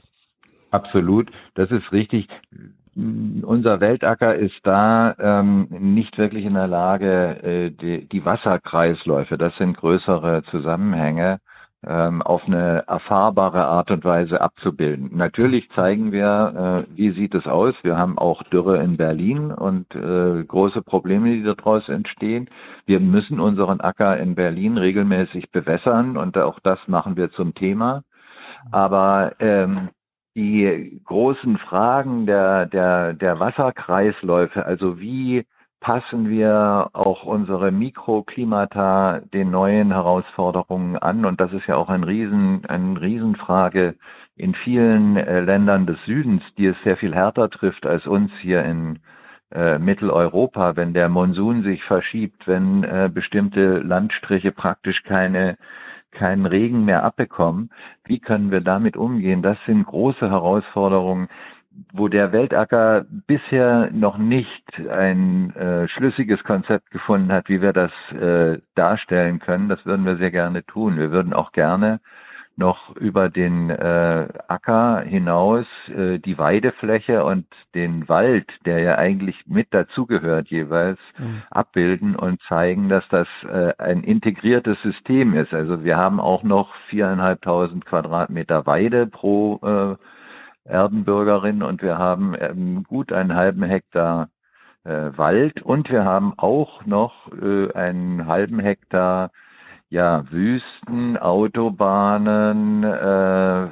Absolut, 0.72 1.32
das 1.54 1.70
ist 1.70 1.92
richtig 1.92 2.30
unser 3.44 3.80
Weltacker 3.80 4.36
ist 4.36 4.60
da 4.64 5.16
ähm, 5.20 5.68
nicht 5.70 6.18
wirklich 6.18 6.46
in 6.46 6.54
der 6.54 6.68
Lage, 6.68 7.44
äh, 7.44 7.72
die, 7.72 8.08
die 8.08 8.26
Wasserkreisläufe, 8.26 9.38
das 9.38 9.56
sind 9.58 9.78
größere 9.78 10.44
Zusammenhänge, 10.44 11.40
ähm, 11.86 12.22
auf 12.22 12.46
eine 12.46 12.84
erfahrbare 12.88 13.66
Art 13.66 13.90
und 13.92 14.04
Weise 14.04 14.42
abzubilden. 14.42 15.12
Natürlich 15.14 15.70
zeigen 15.72 16.12
wir, 16.12 16.86
äh, 16.90 16.98
wie 16.98 17.12
sieht 17.12 17.34
es 17.36 17.48
aus. 17.48 17.74
Wir 17.84 17.98
haben 17.98 18.18
auch 18.18 18.44
Dürre 18.44 18.84
in 18.84 18.98
Berlin 18.98 19.52
und 19.52 19.96
äh, 19.96 20.44
große 20.44 20.82
Probleme, 20.82 21.32
die 21.32 21.44
daraus 21.44 21.88
entstehen. 21.88 22.50
Wir 22.86 23.00
müssen 23.00 23.40
unseren 23.40 23.80
Acker 23.80 24.18
in 24.18 24.36
Berlin 24.36 24.78
regelmäßig 24.78 25.52
bewässern 25.52 26.18
und 26.18 26.38
auch 26.38 26.60
das 26.60 26.80
machen 26.88 27.16
wir 27.16 27.32
zum 27.32 27.54
Thema. 27.54 28.04
Aber 28.72 29.34
ähm, 29.40 29.90
die 30.36 31.02
großen 31.06 31.58
Fragen 31.58 32.26
der, 32.26 32.66
der, 32.66 33.14
der 33.14 33.40
Wasserkreisläufe, 33.40 34.66
also 34.66 35.00
wie 35.00 35.46
passen 35.80 36.30
wir 36.30 36.90
auch 36.94 37.24
unsere 37.24 37.72
Mikroklimata 37.72 39.22
den 39.34 39.52
neuen 39.52 39.92
Herausforderungen 39.92 40.98
an? 40.98 41.26
Und 41.26 41.40
das 41.40 41.54
ist 41.54 41.68
ja 41.68 41.76
auch 41.76 41.90
ein 41.90 42.04
Riesen, 42.04 42.66
eine 42.66 43.00
Riesenfrage 43.00 43.96
in 44.36 44.54
vielen 44.56 45.18
äh, 45.18 45.40
Ländern 45.42 45.86
des 45.86 46.04
Südens, 46.06 46.44
die 46.58 46.68
es 46.68 46.82
sehr 46.84 46.98
viel 46.98 47.16
härter 47.16 47.50
trifft 47.50 47.86
als 47.86 48.08
uns 48.08 48.32
hier 48.40 48.64
in 48.64 49.00
äh, 49.52 49.80
Mitteleuropa, 49.80 50.76
wenn 50.76 50.94
der 50.94 51.10
Monsun 51.10 51.64
sich 51.64 51.84
verschiebt, 51.84 52.48
wenn 52.48 52.84
äh, 52.84 53.10
bestimmte 53.12 53.80
Landstriche 53.80 54.52
praktisch 54.52 55.04
keine 55.04 55.58
keinen 56.12 56.46
Regen 56.46 56.86
mehr 56.86 57.04
abbekommen. 57.04 57.70
Wie 58.06 58.20
können 58.20 58.52
wir 58.52 58.62
damit 58.62 58.98
umgehen? 58.98 59.42
Das 59.42 59.58
sind 59.66 59.86
große 59.86 60.30
Herausforderungen, 60.30 61.30
wo 61.94 62.08
der 62.08 62.32
Weltacker 62.32 63.06
bisher 63.28 63.90
noch 63.92 64.18
nicht 64.18 64.64
ein 64.90 65.56
äh, 65.56 65.88
schlüssiges 65.88 66.44
Konzept 66.44 66.92
gefunden 66.92 67.32
hat, 67.32 67.50
wie 67.50 67.62
wir 67.62 67.74
das 67.74 67.92
äh, 68.12 68.60
darstellen 68.76 69.40
können. 69.40 69.70
Das 69.70 69.86
würden 69.86 70.06
wir 70.06 70.18
sehr 70.18 70.32
gerne 70.32 70.66
tun. 70.66 70.98
Wir 70.98 71.12
würden 71.12 71.34
auch 71.34 71.52
gerne 71.52 72.00
noch 72.60 72.96
über 72.98 73.30
den 73.30 73.72
äh, 73.72 74.28
Acker 74.48 75.02
hinaus 75.02 75.66
äh, 75.88 76.20
die 76.20 76.38
Weidefläche 76.38 77.24
und 77.24 77.48
den 77.74 78.08
Wald, 78.08 78.46
der 78.66 78.82
ja 78.82 78.98
eigentlich 78.98 79.48
mit 79.48 79.74
dazugehört 79.74 80.50
jeweils, 80.50 81.00
mhm. 81.18 81.42
abbilden 81.50 82.16
und 82.16 82.42
zeigen, 82.44 82.90
dass 82.90 83.08
das 83.10 83.28
äh, 83.52 83.74
ein 83.80 84.04
integriertes 84.04 84.80
System 84.84 85.34
ist. 85.34 85.54
Also 85.54 85.84
wir 85.84 85.98
haben 85.98 86.20
auch 86.20 86.44
noch 86.44 86.76
viereinhalbtausend 86.90 87.86
Quadratmeter 87.86 88.68
Weide 88.68 89.08
pro 89.08 89.60
äh, 89.64 90.70
Erdenbürgerin 90.70 91.64
und 91.64 91.82
wir 91.82 91.98
haben 91.98 92.36
ähm, 92.40 92.84
gut 92.84 93.12
einen 93.12 93.36
halben 93.36 93.64
Hektar 93.64 94.30
äh, 94.84 95.12
Wald 95.16 95.62
und 95.62 95.90
wir 95.90 96.06
haben 96.06 96.34
auch 96.38 96.86
noch 96.86 97.32
äh, 97.42 97.72
einen 97.74 98.28
halben 98.28 98.60
Hektar 98.60 99.32
ja, 99.90 100.24
Wüsten, 100.30 101.18
Autobahnen, 101.18 102.84
äh, 102.84 103.68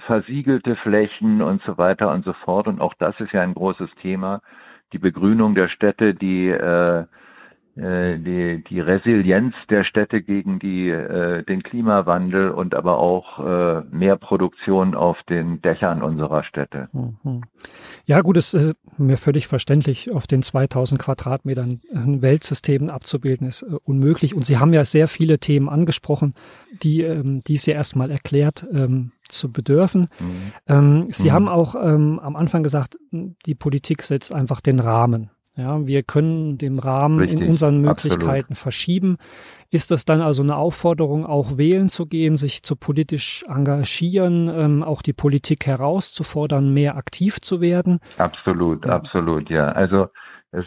versiegelte 0.00 0.76
Flächen 0.76 1.40
und 1.40 1.62
so 1.62 1.78
weiter 1.78 2.10
und 2.12 2.24
so 2.24 2.32
fort. 2.32 2.68
Und 2.68 2.80
auch 2.80 2.94
das 2.94 3.18
ist 3.20 3.32
ja 3.32 3.40
ein 3.40 3.54
großes 3.54 3.94
Thema. 3.96 4.42
Die 4.92 4.98
Begrünung 4.98 5.54
der 5.54 5.68
Städte, 5.68 6.14
die 6.14 6.48
äh, 6.48 7.06
die, 7.76 8.62
die 8.68 8.80
Resilienz 8.80 9.54
der 9.70 9.84
Städte 9.84 10.22
gegen 10.22 10.58
die, 10.58 10.90
äh, 10.90 11.42
den 11.42 11.62
Klimawandel 11.62 12.50
und 12.50 12.74
aber 12.74 12.98
auch 12.98 13.38
äh, 13.38 13.82
mehr 13.90 14.16
Produktion 14.16 14.94
auf 14.94 15.22
den 15.22 15.62
Dächern 15.62 16.02
unserer 16.02 16.44
Städte. 16.44 16.88
Mhm. 16.92 17.42
Ja 18.04 18.20
gut, 18.20 18.36
es 18.36 18.52
ist 18.52 18.76
mir 18.98 19.16
völlig 19.16 19.46
verständlich, 19.48 20.12
auf 20.12 20.26
den 20.26 20.42
2000 20.42 21.00
Quadratmetern 21.00 21.80
ein 21.94 22.20
Weltsystem 22.22 22.90
abzubilden, 22.90 23.48
ist 23.48 23.62
äh, 23.62 23.76
unmöglich. 23.84 24.34
Und 24.34 24.44
Sie 24.44 24.58
haben 24.58 24.72
ja 24.72 24.84
sehr 24.84 25.08
viele 25.08 25.38
Themen 25.38 25.68
angesprochen, 25.68 26.34
die, 26.82 27.02
ähm, 27.02 27.42
die 27.44 27.54
es 27.54 27.66
ja 27.66 27.74
erstmal 27.74 28.10
erklärt 28.10 28.66
ähm, 28.72 29.12
zu 29.28 29.50
bedürfen. 29.50 30.08
Mhm. 30.20 30.52
Ähm, 30.66 31.06
Sie 31.08 31.28
mhm. 31.28 31.32
haben 31.32 31.48
auch 31.48 31.74
ähm, 31.74 32.20
am 32.20 32.36
Anfang 32.36 32.62
gesagt, 32.62 32.98
die 33.10 33.54
Politik 33.54 34.02
setzt 34.02 34.34
einfach 34.34 34.60
den 34.60 34.78
Rahmen. 34.78 35.30
Ja, 35.54 35.86
wir 35.86 36.02
können 36.02 36.56
den 36.56 36.78
Rahmen 36.78 37.18
Richtig, 37.18 37.40
in 37.40 37.48
unseren 37.48 37.82
Möglichkeiten 37.82 38.52
absolut. 38.52 38.58
verschieben. 38.58 39.16
Ist 39.70 39.90
das 39.90 40.06
dann 40.06 40.22
also 40.22 40.42
eine 40.42 40.56
Aufforderung, 40.56 41.26
auch 41.26 41.58
wählen 41.58 41.90
zu 41.90 42.06
gehen, 42.06 42.38
sich 42.38 42.62
zu 42.62 42.74
politisch 42.74 43.44
engagieren, 43.46 44.48
ähm, 44.48 44.82
auch 44.82 45.02
die 45.02 45.12
Politik 45.12 45.66
herauszufordern, 45.66 46.72
mehr 46.72 46.96
aktiv 46.96 47.40
zu 47.40 47.60
werden? 47.60 48.00
Absolut, 48.16 48.86
ja. 48.86 48.92
absolut, 48.92 49.50
ja. 49.50 49.68
Also 49.68 50.08
es 50.54 50.66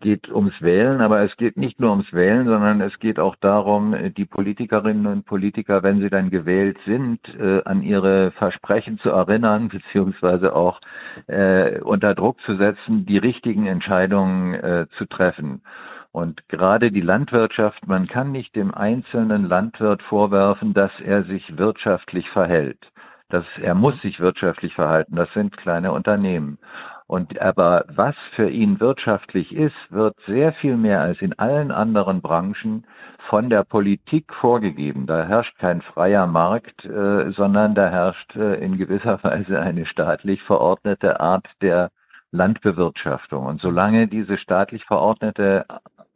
geht 0.00 0.28
ums 0.28 0.60
Wählen, 0.60 1.00
aber 1.00 1.20
es 1.20 1.36
geht 1.36 1.56
nicht 1.56 1.78
nur 1.78 1.90
ums 1.90 2.12
Wählen, 2.12 2.46
sondern 2.46 2.80
es 2.80 2.98
geht 2.98 3.20
auch 3.20 3.36
darum, 3.36 3.94
die 4.16 4.24
Politikerinnen 4.24 5.06
und 5.06 5.24
Politiker, 5.24 5.84
wenn 5.84 6.00
sie 6.00 6.10
dann 6.10 6.30
gewählt 6.30 6.78
sind, 6.84 7.20
äh, 7.38 7.62
an 7.64 7.82
ihre 7.82 8.32
Versprechen 8.32 8.98
zu 8.98 9.10
erinnern, 9.10 9.68
beziehungsweise 9.72 10.56
auch 10.56 10.80
äh, 11.28 11.80
unter 11.80 12.16
Druck 12.16 12.40
zu 12.40 12.56
setzen, 12.56 13.06
die 13.06 13.18
richtigen 13.18 13.66
Entscheidungen 13.66 14.54
äh, 14.54 14.86
zu 14.98 15.06
treffen. 15.06 15.62
Und 16.10 16.48
gerade 16.48 16.90
die 16.90 17.00
Landwirtschaft, 17.00 17.86
man 17.86 18.08
kann 18.08 18.32
nicht 18.32 18.56
dem 18.56 18.74
einzelnen 18.74 19.48
Landwirt 19.48 20.02
vorwerfen, 20.02 20.74
dass 20.74 20.92
er 21.00 21.22
sich 21.22 21.56
wirtschaftlich 21.56 22.30
verhält. 22.30 22.90
Das, 23.28 23.44
er 23.60 23.74
muss 23.74 24.00
sich 24.00 24.20
wirtschaftlich 24.20 24.74
verhalten. 24.74 25.16
Das 25.16 25.32
sind 25.32 25.56
kleine 25.56 25.92
Unternehmen. 25.92 26.58
Und 27.06 27.40
aber 27.40 27.84
was 27.88 28.16
für 28.34 28.48
ihn 28.48 28.80
wirtschaftlich 28.80 29.54
ist, 29.54 29.76
wird 29.90 30.18
sehr 30.26 30.52
viel 30.54 30.76
mehr 30.76 31.02
als 31.02 31.20
in 31.20 31.38
allen 31.38 31.70
anderen 31.70 32.22
Branchen 32.22 32.86
von 33.28 33.50
der 33.50 33.62
Politik 33.62 34.32
vorgegeben. 34.32 35.06
Da 35.06 35.24
herrscht 35.24 35.58
kein 35.58 35.82
freier 35.82 36.26
Markt, 36.26 36.86
äh, 36.86 37.30
sondern 37.32 37.74
da 37.74 37.90
herrscht 37.90 38.34
äh, 38.36 38.54
in 38.54 38.78
gewisser 38.78 39.18
Weise 39.22 39.60
eine 39.60 39.84
staatlich 39.84 40.42
verordnete 40.42 41.20
Art 41.20 41.46
der 41.60 41.90
Landbewirtschaftung. 42.30 43.44
Und 43.46 43.60
solange 43.60 44.08
diese 44.08 44.38
staatlich 44.38 44.84
verordnete 44.86 45.66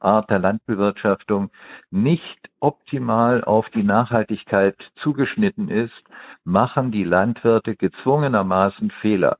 Art 0.00 0.30
der 0.30 0.38
Landbewirtschaftung 0.38 1.50
nicht 1.90 2.50
optimal 2.60 3.44
auf 3.44 3.68
die 3.70 3.82
Nachhaltigkeit 3.82 4.76
zugeschnitten 4.96 5.68
ist, 5.68 6.04
machen 6.44 6.92
die 6.92 7.04
Landwirte 7.04 7.76
gezwungenermaßen 7.76 8.90
Fehler. 8.90 9.38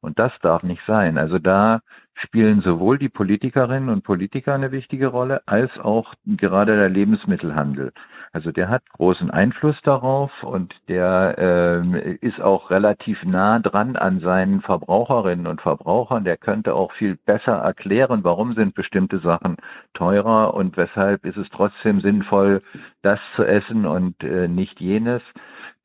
Und 0.00 0.18
das 0.18 0.32
darf 0.40 0.62
nicht 0.62 0.82
sein. 0.86 1.18
Also 1.18 1.38
da 1.38 1.80
spielen 2.14 2.60
sowohl 2.60 2.98
die 2.98 3.08
Politikerinnen 3.08 3.88
und 3.88 4.04
Politiker 4.04 4.54
eine 4.54 4.72
wichtige 4.72 5.08
Rolle, 5.08 5.42
als 5.46 5.78
auch 5.78 6.14
gerade 6.26 6.76
der 6.76 6.88
Lebensmittelhandel. 6.88 7.92
Also 8.32 8.52
der 8.52 8.68
hat 8.68 8.88
großen 8.90 9.30
Einfluss 9.30 9.80
darauf 9.82 10.44
und 10.44 10.74
der 10.88 11.34
äh, 11.38 12.14
ist 12.20 12.40
auch 12.40 12.70
relativ 12.70 13.24
nah 13.24 13.58
dran 13.58 13.96
an 13.96 14.20
seinen 14.20 14.60
Verbraucherinnen 14.60 15.46
und 15.46 15.60
Verbrauchern. 15.60 16.24
Der 16.24 16.36
könnte 16.36 16.74
auch 16.74 16.92
viel 16.92 17.16
besser 17.16 17.54
erklären, 17.54 18.22
warum 18.22 18.52
sind 18.52 18.74
bestimmte 18.74 19.18
Sachen 19.18 19.56
teurer 19.94 20.54
und 20.54 20.76
weshalb 20.76 21.24
ist 21.24 21.38
es 21.38 21.48
trotzdem 21.50 22.00
sinnvoll, 22.00 22.62
das 23.02 23.18
zu 23.34 23.44
essen 23.44 23.84
und 23.86 24.22
äh, 24.22 24.46
nicht 24.46 24.80
jenes 24.80 25.22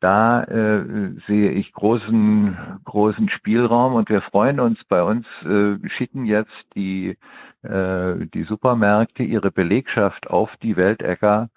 da 0.06 0.44
äh, 0.44 1.16
sehe 1.26 1.50
ich 1.50 1.74
großen, 1.74 2.56
großen 2.84 3.28
Spielraum 3.28 3.96
und 3.96 4.08
wir 4.08 4.22
freuen 4.22 4.60
uns. 4.60 4.78
Bei 4.88 5.02
uns 5.02 5.26
äh, 5.44 5.78
schicken 5.90 6.26
jetzt 6.26 6.54
die, 6.76 7.18
äh, 7.64 8.14
die 8.32 8.44
Supermärkte 8.44 9.24
ihre 9.24 9.50
Belegschaft 9.50 10.30
auf 10.30 10.52
die 10.62 10.78
Weltäcker, 10.78 11.50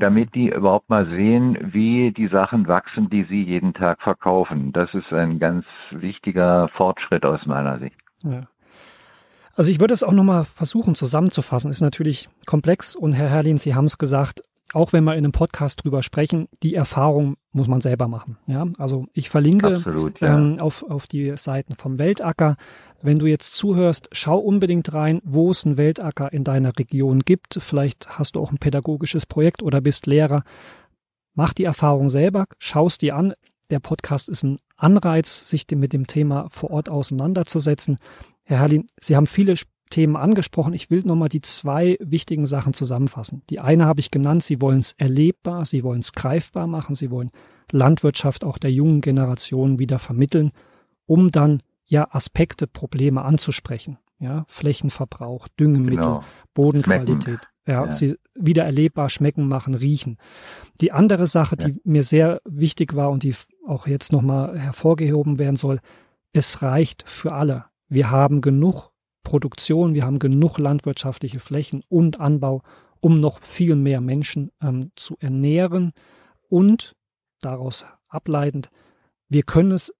damit 0.00 0.34
die 0.34 0.48
überhaupt 0.48 0.90
mal 0.90 1.06
sehen, 1.06 1.56
wie 1.72 2.10
die 2.10 2.26
Sachen 2.26 2.66
wachsen, 2.66 3.08
die 3.08 3.22
sie 3.22 3.44
jeden 3.44 3.72
Tag 3.72 4.02
verkaufen. 4.02 4.72
Das 4.72 4.92
ist 4.94 5.12
ein 5.12 5.38
ganz 5.38 5.64
wichtiger 5.92 6.66
Fortschritt 6.74 7.24
aus 7.24 7.46
meiner 7.46 7.78
Sicht. 7.78 7.94
Ja. 8.24 8.48
Also 9.54 9.70
ich 9.70 9.78
würde 9.78 9.94
es 9.94 10.02
auch 10.02 10.10
nochmal 10.10 10.44
versuchen 10.44 10.96
zusammenzufassen. 10.96 11.70
Ist 11.70 11.82
natürlich 11.82 12.28
komplex 12.46 12.96
und 12.96 13.12
Herr 13.12 13.28
Herrlin, 13.28 13.58
Sie 13.58 13.76
haben 13.76 13.84
es 13.84 13.96
gesagt, 13.96 14.42
auch 14.72 14.92
wenn 14.92 15.04
wir 15.04 15.12
in 15.12 15.18
einem 15.18 15.32
Podcast 15.32 15.84
drüber 15.84 16.02
sprechen, 16.02 16.48
die 16.62 16.74
Erfahrung 16.74 17.36
muss 17.52 17.66
man 17.68 17.80
selber 17.80 18.08
machen. 18.08 18.38
Ja, 18.46 18.66
also 18.78 19.06
ich 19.12 19.28
verlinke 19.28 19.76
Absolut, 19.76 20.20
ja. 20.20 20.34
ähm, 20.34 20.58
auf, 20.58 20.82
auf 20.88 21.06
die 21.06 21.36
Seiten 21.36 21.74
vom 21.74 21.98
Weltacker. 21.98 22.56
Wenn 23.02 23.18
du 23.18 23.26
jetzt 23.26 23.54
zuhörst, 23.54 24.08
schau 24.12 24.38
unbedingt 24.38 24.94
rein, 24.94 25.20
wo 25.24 25.50
es 25.50 25.66
einen 25.66 25.76
Weltacker 25.76 26.32
in 26.32 26.44
deiner 26.44 26.78
Region 26.78 27.20
gibt. 27.20 27.58
Vielleicht 27.60 28.18
hast 28.18 28.36
du 28.36 28.40
auch 28.40 28.50
ein 28.50 28.58
pädagogisches 28.58 29.26
Projekt 29.26 29.62
oder 29.62 29.80
bist 29.80 30.06
Lehrer. 30.06 30.42
Mach 31.34 31.52
die 31.52 31.64
Erfahrung 31.64 32.08
selber, 32.08 32.46
schaust 32.58 33.02
die 33.02 33.12
an. 33.12 33.34
Der 33.70 33.80
Podcast 33.80 34.28
ist 34.28 34.42
ein 34.42 34.58
Anreiz, 34.76 35.48
sich 35.48 35.66
mit 35.74 35.92
dem 35.92 36.06
Thema 36.06 36.48
vor 36.50 36.70
Ort 36.70 36.90
auseinanderzusetzen. 36.90 37.98
Herr 38.44 38.58
Herrlin, 38.60 38.86
Sie 39.00 39.16
haben 39.16 39.26
viele 39.26 39.56
Themen 39.92 40.16
angesprochen. 40.16 40.74
Ich 40.74 40.90
will 40.90 41.02
nochmal 41.04 41.28
die 41.28 41.42
zwei 41.42 41.96
wichtigen 42.00 42.46
Sachen 42.46 42.74
zusammenfassen. 42.74 43.42
Die 43.50 43.60
eine 43.60 43.84
habe 43.84 44.00
ich 44.00 44.10
genannt, 44.10 44.42
Sie 44.42 44.60
wollen 44.60 44.80
es 44.80 44.94
erlebbar, 44.94 45.64
Sie 45.64 45.84
wollen 45.84 46.00
es 46.00 46.12
greifbar 46.12 46.66
machen, 46.66 46.94
Sie 46.94 47.10
wollen 47.10 47.30
Landwirtschaft 47.70 48.44
auch 48.44 48.58
der 48.58 48.72
jungen 48.72 49.00
Generation 49.00 49.78
wieder 49.78 49.98
vermitteln, 49.98 50.50
um 51.06 51.30
dann 51.30 51.58
ja 51.86 52.08
Aspekte, 52.10 52.66
Probleme 52.66 53.22
anzusprechen. 53.22 53.98
Ja, 54.18 54.44
Flächenverbrauch, 54.46 55.48
Düngemittel, 55.48 55.96
genau. 55.96 56.24
Bodenqualität. 56.54 57.40
Ja, 57.66 57.84
ja, 57.84 57.90
sie 57.90 58.16
wieder 58.34 58.64
erlebbar 58.64 59.10
schmecken, 59.10 59.48
machen, 59.48 59.74
riechen. 59.74 60.16
Die 60.80 60.92
andere 60.92 61.26
Sache, 61.26 61.56
ja. 61.58 61.68
die 61.68 61.80
mir 61.84 62.04
sehr 62.04 62.40
wichtig 62.44 62.94
war 62.94 63.10
und 63.10 63.24
die 63.24 63.34
auch 63.66 63.86
jetzt 63.88 64.12
nochmal 64.12 64.58
hervorgehoben 64.58 65.38
werden 65.40 65.56
soll, 65.56 65.80
es 66.32 66.62
reicht 66.62 67.02
für 67.08 67.32
alle. 67.32 67.64
Wir 67.88 68.10
haben 68.10 68.40
genug 68.40 68.91
Produktion, 69.22 69.94
wir 69.94 70.04
haben 70.04 70.18
genug 70.18 70.58
landwirtschaftliche 70.58 71.40
Flächen 71.40 71.82
und 71.88 72.20
Anbau, 72.20 72.62
um 73.00 73.20
noch 73.20 73.42
viel 73.42 73.76
mehr 73.76 74.00
Menschen 74.00 74.50
ähm, 74.60 74.90
zu 74.96 75.16
ernähren. 75.20 75.92
Und 76.48 76.94
daraus 77.40 77.86
ableitend, 78.08 78.70
wir 79.28 79.42
können 79.42 79.72
es 79.72 79.92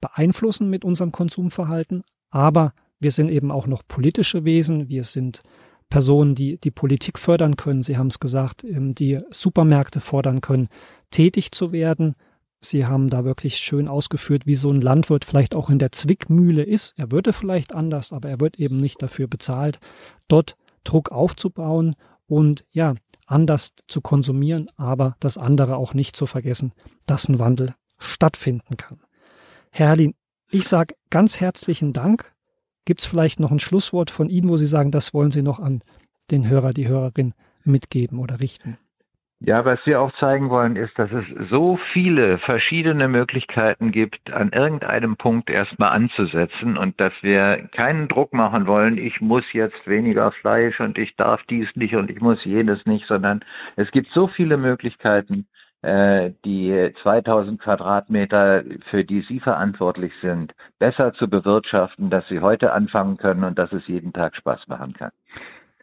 beeinflussen 0.00 0.70
mit 0.70 0.84
unserem 0.84 1.12
Konsumverhalten, 1.12 2.02
aber 2.30 2.74
wir 3.00 3.12
sind 3.12 3.30
eben 3.30 3.50
auch 3.50 3.66
noch 3.66 3.82
politische 3.86 4.44
Wesen, 4.44 4.88
wir 4.88 5.04
sind 5.04 5.40
Personen, 5.88 6.34
die 6.34 6.58
die 6.58 6.70
Politik 6.70 7.18
fördern 7.18 7.56
können, 7.56 7.82
Sie 7.82 7.96
haben 7.96 8.08
es 8.08 8.20
gesagt, 8.20 8.64
ähm, 8.64 8.94
die 8.94 9.20
Supermärkte 9.30 10.00
fordern 10.00 10.40
können, 10.40 10.68
tätig 11.10 11.52
zu 11.52 11.72
werden, 11.72 12.14
Sie 12.60 12.86
haben 12.86 13.08
da 13.08 13.24
wirklich 13.24 13.56
schön 13.58 13.86
ausgeführt, 13.88 14.46
wie 14.46 14.56
so 14.56 14.70
ein 14.70 14.80
Landwirt 14.80 15.24
vielleicht 15.24 15.54
auch 15.54 15.70
in 15.70 15.78
der 15.78 15.92
Zwickmühle 15.92 16.64
ist. 16.64 16.94
Er 16.96 17.12
würde 17.12 17.32
vielleicht 17.32 17.74
anders, 17.74 18.12
aber 18.12 18.28
er 18.28 18.40
wird 18.40 18.58
eben 18.58 18.76
nicht 18.76 19.00
dafür 19.00 19.28
bezahlt, 19.28 19.78
dort 20.26 20.56
Druck 20.82 21.10
aufzubauen 21.12 21.94
und 22.26 22.64
ja, 22.70 22.94
anders 23.26 23.74
zu 23.86 24.00
konsumieren, 24.00 24.68
aber 24.76 25.16
das 25.20 25.38
andere 25.38 25.76
auch 25.76 25.94
nicht 25.94 26.16
zu 26.16 26.26
vergessen, 26.26 26.72
dass 27.06 27.28
ein 27.28 27.38
Wandel 27.38 27.74
stattfinden 27.98 28.76
kann. 28.76 29.00
Herr 29.70 29.88
Herrlin, 29.88 30.14
ich 30.50 30.66
sage 30.66 30.94
ganz 31.10 31.40
herzlichen 31.40 31.92
Dank. 31.92 32.34
Gibt 32.84 33.02
es 33.02 33.06
vielleicht 33.06 33.38
noch 33.38 33.50
ein 33.50 33.60
Schlusswort 33.60 34.10
von 34.10 34.30
Ihnen, 34.30 34.48
wo 34.48 34.56
Sie 34.56 34.66
sagen, 34.66 34.90
das 34.90 35.12
wollen 35.12 35.30
Sie 35.30 35.42
noch 35.42 35.60
an 35.60 35.82
den 36.30 36.48
Hörer, 36.48 36.72
die 36.72 36.88
Hörerin 36.88 37.34
mitgeben 37.64 38.18
oder 38.18 38.40
richten? 38.40 38.78
Ja, 39.40 39.64
was 39.64 39.78
wir 39.86 40.00
auch 40.00 40.10
zeigen 40.14 40.50
wollen, 40.50 40.74
ist, 40.74 40.98
dass 40.98 41.12
es 41.12 41.24
so 41.48 41.76
viele 41.92 42.38
verschiedene 42.38 43.06
Möglichkeiten 43.06 43.92
gibt, 43.92 44.32
an 44.32 44.50
irgendeinem 44.50 45.16
Punkt 45.16 45.48
erstmal 45.48 45.90
anzusetzen 45.90 46.76
und 46.76 47.00
dass 47.00 47.12
wir 47.22 47.68
keinen 47.70 48.08
Druck 48.08 48.32
machen 48.34 48.66
wollen, 48.66 48.98
ich 48.98 49.20
muss 49.20 49.44
jetzt 49.52 49.86
weniger 49.86 50.32
Fleisch 50.32 50.80
und 50.80 50.98
ich 50.98 51.14
darf 51.14 51.44
dies 51.44 51.68
nicht 51.76 51.94
und 51.94 52.10
ich 52.10 52.20
muss 52.20 52.44
jenes 52.44 52.84
nicht, 52.84 53.06
sondern 53.06 53.44
es 53.76 53.92
gibt 53.92 54.10
so 54.10 54.26
viele 54.26 54.56
Möglichkeiten, 54.56 55.46
äh, 55.82 56.32
die 56.44 56.92
2000 57.00 57.60
Quadratmeter, 57.60 58.64
für 58.90 59.04
die 59.04 59.20
Sie 59.20 59.38
verantwortlich 59.38 60.12
sind, 60.20 60.52
besser 60.80 61.12
zu 61.12 61.30
bewirtschaften, 61.30 62.10
dass 62.10 62.26
Sie 62.26 62.40
heute 62.40 62.72
anfangen 62.72 63.18
können 63.18 63.44
und 63.44 63.56
dass 63.56 63.72
es 63.72 63.86
jeden 63.86 64.12
Tag 64.12 64.34
Spaß 64.34 64.66
machen 64.66 64.94
kann. 64.94 65.12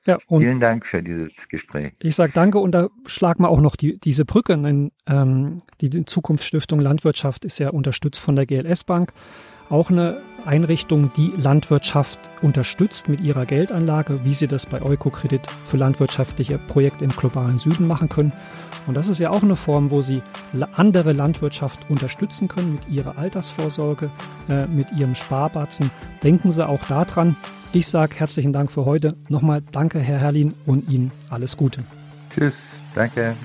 Ja, 0.07 0.19
Vielen 0.27 0.59
Dank 0.59 0.85
für 0.85 1.01
dieses 1.01 1.29
Gespräch. 1.49 1.93
Ich 1.99 2.15
sage 2.15 2.31
danke 2.33 2.59
und 2.59 2.73
da 2.73 2.89
schlagen 3.07 3.43
wir 3.43 3.49
auch 3.49 3.61
noch 3.61 3.75
die, 3.75 3.99
diese 3.99 4.23
Brücke. 4.23 4.55
Denn, 4.57 4.91
ähm, 5.07 5.57
die 5.81 6.05
Zukunftsstiftung 6.05 6.79
Landwirtschaft 6.79 7.43
ist 7.43 7.57
ja 7.57 7.69
unterstützt 7.69 8.19
von 8.19 8.35
der 8.35 8.45
GLS 8.45 8.83
Bank. 8.83 9.13
Auch 9.67 9.89
eine 9.89 10.21
Einrichtung, 10.45 11.11
die 11.17 11.33
Landwirtschaft 11.35 12.19
unterstützt 12.43 13.09
mit 13.09 13.19
ihrer 13.21 13.47
Geldanlage, 13.47 14.23
wie 14.23 14.35
sie 14.35 14.45
das 14.45 14.67
bei 14.67 14.79
Eukokredit 14.79 15.47
für 15.63 15.77
landwirtschaftliche 15.77 16.59
Projekte 16.59 17.03
im 17.03 17.09
globalen 17.09 17.57
Süden 17.57 17.87
machen 17.87 18.07
können. 18.07 18.31
Und 18.85 18.95
das 18.95 19.07
ist 19.07 19.17
ja 19.17 19.31
auch 19.31 19.41
eine 19.41 19.55
Form, 19.55 19.89
wo 19.89 20.03
sie 20.03 20.21
andere 20.73 21.13
Landwirtschaft 21.13 21.89
unterstützen 21.89 22.47
können 22.47 22.73
mit 22.73 22.87
ihrer 22.89 23.17
Altersvorsorge, 23.17 24.11
äh, 24.47 24.67
mit 24.67 24.91
ihrem 24.91 25.15
Sparbatzen. 25.15 25.89
Denken 26.21 26.51
Sie 26.51 26.67
auch 26.67 26.85
daran, 26.85 27.35
ich 27.75 27.87
sage 27.87 28.15
herzlichen 28.15 28.53
Dank 28.53 28.71
für 28.71 28.85
heute. 28.85 29.15
Nochmal 29.29 29.61
danke, 29.71 29.99
Herr 29.99 30.19
Herrlin, 30.19 30.53
und 30.65 30.89
Ihnen 30.89 31.11
alles 31.29 31.57
Gute. 31.57 31.81
Tschüss, 32.33 32.53
danke. 32.95 33.35